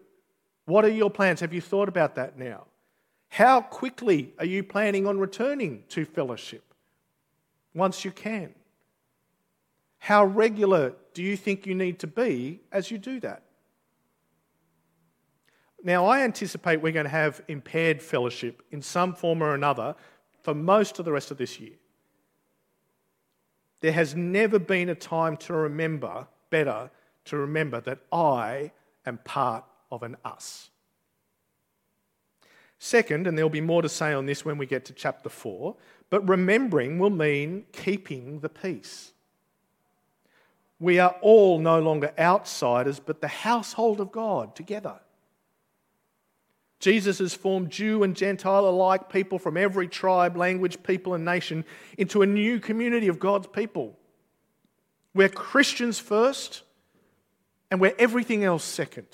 What 0.66 0.84
are 0.84 0.90
your 0.90 1.10
plans? 1.10 1.40
Have 1.40 1.54
you 1.54 1.62
thought 1.62 1.88
about 1.88 2.16
that 2.16 2.38
now? 2.38 2.66
How 3.34 3.62
quickly 3.62 4.32
are 4.38 4.46
you 4.46 4.62
planning 4.62 5.08
on 5.08 5.18
returning 5.18 5.86
to 5.90 6.06
fellowship 6.06 6.72
once 7.74 8.06
you 8.06 8.12
can? 8.12 8.54
How 9.98 10.24
regular 10.24 10.94
do 11.16 11.24
you 11.24 11.36
think 11.36 11.66
you 11.66 11.74
need 11.74 11.98
to 12.02 12.06
be 12.06 12.60
as 12.72 12.92
you 12.92 13.00
do 13.00 13.20
that? 13.22 13.42
Now, 15.84 16.06
I 16.06 16.22
anticipate 16.22 16.80
we're 16.80 16.94
going 16.94 17.06
to 17.06 17.10
have 17.10 17.42
impaired 17.48 18.04
fellowship 18.04 18.62
in 18.70 18.84
some 18.84 19.16
form 19.16 19.42
or 19.42 19.56
another 19.56 19.96
for 20.44 20.54
most 20.54 21.00
of 21.00 21.06
the 21.06 21.12
rest 21.12 21.32
of 21.32 21.40
this 21.40 21.60
year. 21.60 21.78
There 23.82 23.94
has 23.94 24.16
never 24.16 24.60
been 24.60 24.90
a 24.90 24.96
time 24.96 25.38
to 25.38 25.54
remember, 25.54 26.28
better 26.52 26.92
to 27.26 27.38
remember 27.38 27.82
that 27.82 27.98
I 28.12 28.74
am 29.08 29.18
part 29.26 29.66
of 29.92 30.04
an 30.04 30.18
us. 30.24 30.70
Second, 32.86 33.28
and 33.28 33.38
there'll 33.38 33.50
be 33.50 33.62
more 33.62 33.82
to 33.82 33.88
say 33.88 34.12
on 34.12 34.26
this 34.26 34.44
when 34.44 34.58
we 34.58 34.66
get 34.66 34.84
to 34.84 34.92
chapter 34.92 35.30
4, 35.30 35.74
but 36.10 36.28
remembering 36.28 37.00
will 37.00 37.10
mean 37.10 37.64
keeping 37.72 38.42
the 38.42 38.50
peace. 38.50 39.14
We 40.82 41.00
are 41.00 41.16
all 41.22 41.60
no 41.60 41.80
longer 41.80 42.12
outsiders, 42.20 43.00
but 43.00 43.22
the 43.22 43.30
household 43.30 44.02
of 44.02 44.12
God 44.12 44.54
together. 44.54 45.00
Jesus 46.82 47.20
has 47.20 47.34
formed 47.34 47.70
Jew 47.70 48.04
and 48.04 48.18
Gentile 48.18 48.68
alike, 48.68 49.08
people 49.08 49.40
from 49.40 49.56
every 49.56 49.88
tribe, 49.88 50.36
language, 50.36 50.84
people, 50.84 51.14
and 51.14 51.24
nation, 51.24 51.64
into 51.98 52.22
a 52.22 52.26
new 52.26 52.60
community 52.60 53.08
of 53.08 53.18
God's 53.18 53.48
people. 53.48 53.98
We're 55.14 55.30
Christians 55.30 56.00
first, 56.00 56.64
and 57.72 57.80
we're 57.80 57.96
everything 57.98 58.44
else 58.44 58.66
second. 58.66 59.08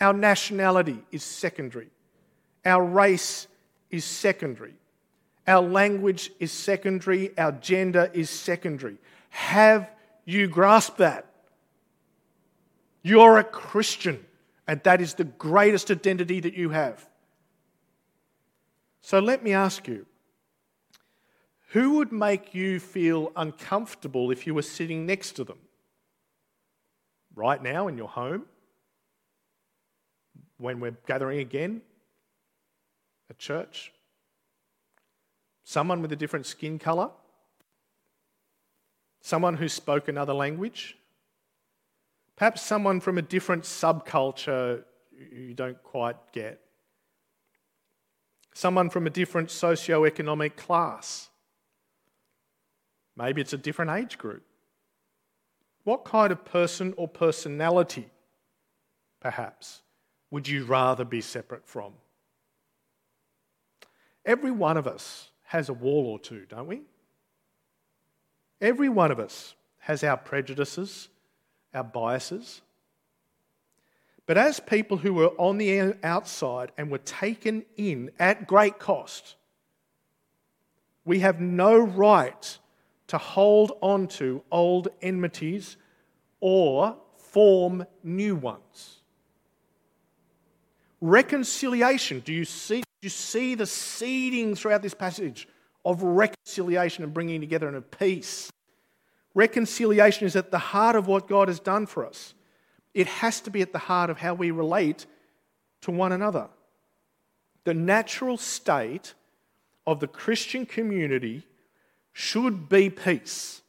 Our 0.00 0.12
nationality 0.12 1.02
is 1.10 1.24
secondary. 1.24 1.90
Our 2.64 2.84
race 2.84 3.46
is 3.90 4.04
secondary. 4.04 4.74
Our 5.46 5.62
language 5.62 6.30
is 6.38 6.52
secondary. 6.52 7.36
Our 7.38 7.52
gender 7.52 8.10
is 8.12 8.30
secondary. 8.30 8.98
Have 9.30 9.90
you 10.24 10.46
grasped 10.46 10.98
that? 10.98 11.26
You're 13.02 13.38
a 13.38 13.44
Christian, 13.44 14.24
and 14.66 14.82
that 14.82 15.00
is 15.00 15.14
the 15.14 15.24
greatest 15.24 15.90
identity 15.90 16.40
that 16.40 16.54
you 16.54 16.70
have. 16.70 17.08
So 19.00 19.18
let 19.18 19.42
me 19.42 19.52
ask 19.52 19.88
you 19.88 20.06
who 21.70 21.92
would 21.96 22.10
make 22.10 22.54
you 22.54 22.80
feel 22.80 23.32
uncomfortable 23.36 24.30
if 24.30 24.46
you 24.46 24.54
were 24.54 24.62
sitting 24.62 25.06
next 25.06 25.32
to 25.32 25.44
them? 25.44 25.58
Right 27.36 27.62
now 27.62 27.86
in 27.86 27.96
your 27.96 28.08
home? 28.08 28.46
When 30.58 30.80
we're 30.80 30.96
gathering 31.06 31.38
again? 31.38 31.82
At 33.30 33.38
church? 33.38 33.92
Someone 35.62 36.02
with 36.02 36.10
a 36.10 36.16
different 36.16 36.46
skin 36.46 36.78
colour? 36.78 37.10
Someone 39.20 39.54
who 39.54 39.68
spoke 39.68 40.08
another 40.08 40.34
language? 40.34 40.96
Perhaps 42.34 42.62
someone 42.62 43.00
from 43.00 43.18
a 43.18 43.22
different 43.22 43.62
subculture 43.62 44.82
you 45.32 45.54
don't 45.54 45.80
quite 45.82 46.16
get? 46.32 46.60
Someone 48.52 48.90
from 48.90 49.06
a 49.06 49.10
different 49.10 49.50
socio-economic 49.50 50.56
class? 50.56 51.28
Maybe 53.16 53.40
it's 53.40 53.52
a 53.52 53.58
different 53.58 53.92
age 53.92 54.18
group. 54.18 54.42
What 55.84 56.04
kind 56.04 56.32
of 56.32 56.44
person 56.44 56.94
or 56.96 57.06
personality, 57.06 58.08
perhaps, 59.20 59.82
would 60.30 60.48
you 60.48 60.64
rather 60.64 61.04
be 61.04 61.20
separate 61.20 61.66
from? 61.66 61.92
Every 64.24 64.50
one 64.50 64.76
of 64.76 64.86
us 64.86 65.30
has 65.44 65.68
a 65.68 65.72
wall 65.72 66.06
or 66.06 66.18
two, 66.18 66.46
don't 66.48 66.66
we? 66.66 66.82
Every 68.60 68.88
one 68.88 69.10
of 69.10 69.18
us 69.18 69.54
has 69.78 70.04
our 70.04 70.16
prejudices, 70.16 71.08
our 71.74 71.84
biases. 71.84 72.60
But 74.26 74.38
as 74.38 74.60
people 74.60 74.98
who 74.98 75.14
were 75.14 75.30
on 75.38 75.58
the 75.58 75.94
outside 76.04 76.70
and 76.76 76.90
were 76.90 76.98
taken 76.98 77.64
in 77.76 78.10
at 78.18 78.46
great 78.46 78.78
cost, 78.78 79.34
we 81.04 81.20
have 81.20 81.40
no 81.40 81.78
right 81.78 82.58
to 83.08 83.18
hold 83.18 83.72
on 83.80 84.06
to 84.06 84.42
old 84.52 84.88
enmities 85.02 85.76
or 86.38 86.96
form 87.16 87.84
new 88.04 88.36
ones. 88.36 88.99
Reconciliation, 91.00 92.20
do 92.20 92.32
you 92.32 92.44
see, 92.44 92.80
do 92.80 92.84
you 93.02 93.08
see 93.08 93.54
the 93.54 93.66
seeding 93.66 94.54
throughout 94.54 94.82
this 94.82 94.94
passage 94.94 95.48
of 95.84 96.02
reconciliation 96.02 97.04
and 97.04 97.14
bringing 97.14 97.40
together 97.40 97.68
and 97.68 97.76
of 97.76 97.90
peace? 97.90 98.50
Reconciliation 99.34 100.26
is 100.26 100.36
at 100.36 100.50
the 100.50 100.58
heart 100.58 100.96
of 100.96 101.06
what 101.06 101.26
God 101.26 101.48
has 101.48 101.58
done 101.58 101.86
for 101.86 102.04
us. 102.04 102.34
It 102.92 103.06
has 103.06 103.40
to 103.42 103.50
be 103.50 103.62
at 103.62 103.72
the 103.72 103.78
heart 103.78 104.10
of 104.10 104.18
how 104.18 104.34
we 104.34 104.50
relate 104.50 105.06
to 105.82 105.90
one 105.90 106.12
another. 106.12 106.48
The 107.64 107.74
natural 107.74 108.36
state 108.36 109.14
of 109.86 110.00
the 110.00 110.08
Christian 110.08 110.66
community 110.66 111.46
should 112.12 112.68
be 112.68 112.90
peace, 112.90 113.62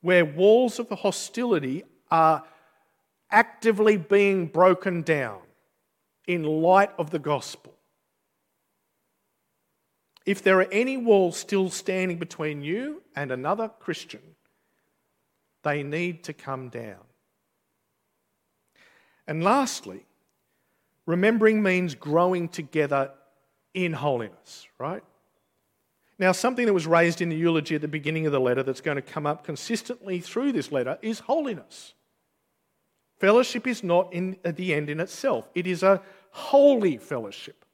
where 0.00 0.24
walls 0.24 0.78
of 0.78 0.88
hostility 0.88 1.84
are 2.10 2.44
actively 3.30 3.96
being 3.98 4.46
broken 4.46 5.02
down 5.02 5.40
in 6.28 6.44
light 6.44 6.90
of 6.98 7.10
the 7.10 7.18
gospel. 7.18 7.74
If 10.26 10.42
there 10.42 10.60
are 10.60 10.68
any 10.70 10.98
walls 10.98 11.38
still 11.38 11.70
standing 11.70 12.18
between 12.18 12.62
you 12.62 13.02
and 13.16 13.32
another 13.32 13.70
Christian, 13.80 14.20
they 15.64 15.82
need 15.82 16.22
to 16.24 16.34
come 16.34 16.68
down. 16.68 17.00
And 19.26 19.42
lastly, 19.42 20.04
remembering 21.06 21.62
means 21.62 21.94
growing 21.94 22.48
together 22.48 23.10
in 23.72 23.94
holiness, 23.94 24.68
right? 24.78 25.02
Now, 26.18 26.32
something 26.32 26.66
that 26.66 26.74
was 26.74 26.86
raised 26.86 27.22
in 27.22 27.30
the 27.30 27.36
eulogy 27.36 27.74
at 27.74 27.80
the 27.80 27.88
beginning 27.88 28.26
of 28.26 28.32
the 28.32 28.40
letter 28.40 28.62
that's 28.62 28.82
going 28.82 28.96
to 28.96 29.02
come 29.02 29.24
up 29.24 29.44
consistently 29.44 30.20
through 30.20 30.52
this 30.52 30.70
letter 30.70 30.98
is 31.00 31.20
holiness. 31.20 31.94
Fellowship 33.18 33.66
is 33.66 33.82
not 33.82 34.12
in, 34.12 34.36
at 34.44 34.56
the 34.56 34.74
end 34.74 34.90
in 34.90 35.00
itself, 35.00 35.48
it 35.54 35.66
is 35.66 35.82
a 35.82 36.02
holy 36.30 36.96
fellowship. 36.96 37.64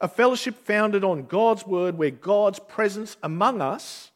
A 0.00 0.08
fellowship 0.08 0.56
founded 0.66 1.04
on 1.04 1.26
God's 1.26 1.66
word, 1.66 1.96
where 1.96 2.10
God's 2.10 2.58
presence 2.58 3.16
among 3.22 3.60
us 3.60 4.10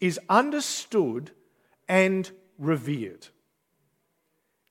is 0.00 0.18
understood 0.28 1.30
and 1.88 2.30
revered. 2.58 3.28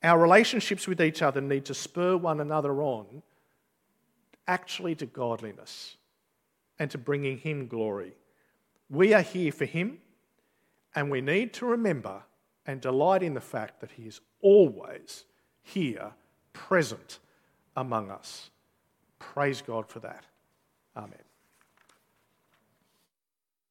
Our 0.02 0.20
relationships 0.20 0.88
with 0.88 1.02
each 1.02 1.22
other 1.22 1.42
need 1.42 1.66
to 1.66 1.74
spur 1.74 2.16
one 2.16 2.40
another 2.40 2.82
on 2.82 3.22
actually 4.48 4.96
to 4.96 5.06
godliness 5.06 5.98
and 6.80 6.90
to 6.92 6.98
bringing 6.98 7.38
Him 7.38 7.68
glory. 7.68 8.14
We 8.90 9.14
are 9.14 9.22
here 9.22 9.52
for 9.52 9.66
Him, 9.66 10.00
and 10.96 11.12
we 11.12 11.22
need 11.22 11.54
to 11.56 11.66
remember 11.66 12.24
and 12.66 12.82
delight 12.82 13.22
in 13.22 13.36
the 13.36 13.42
fact 13.42 13.82
that 13.82 13.92
He 13.92 14.04
is 14.04 14.22
always 14.42 15.26
here, 15.62 16.12
present 16.54 17.20
among 17.80 18.12
us. 18.12 18.50
Praise 19.20 19.62
God 19.62 19.88
for 19.88 20.00
that. 20.00 20.26
Amen. 20.96 21.29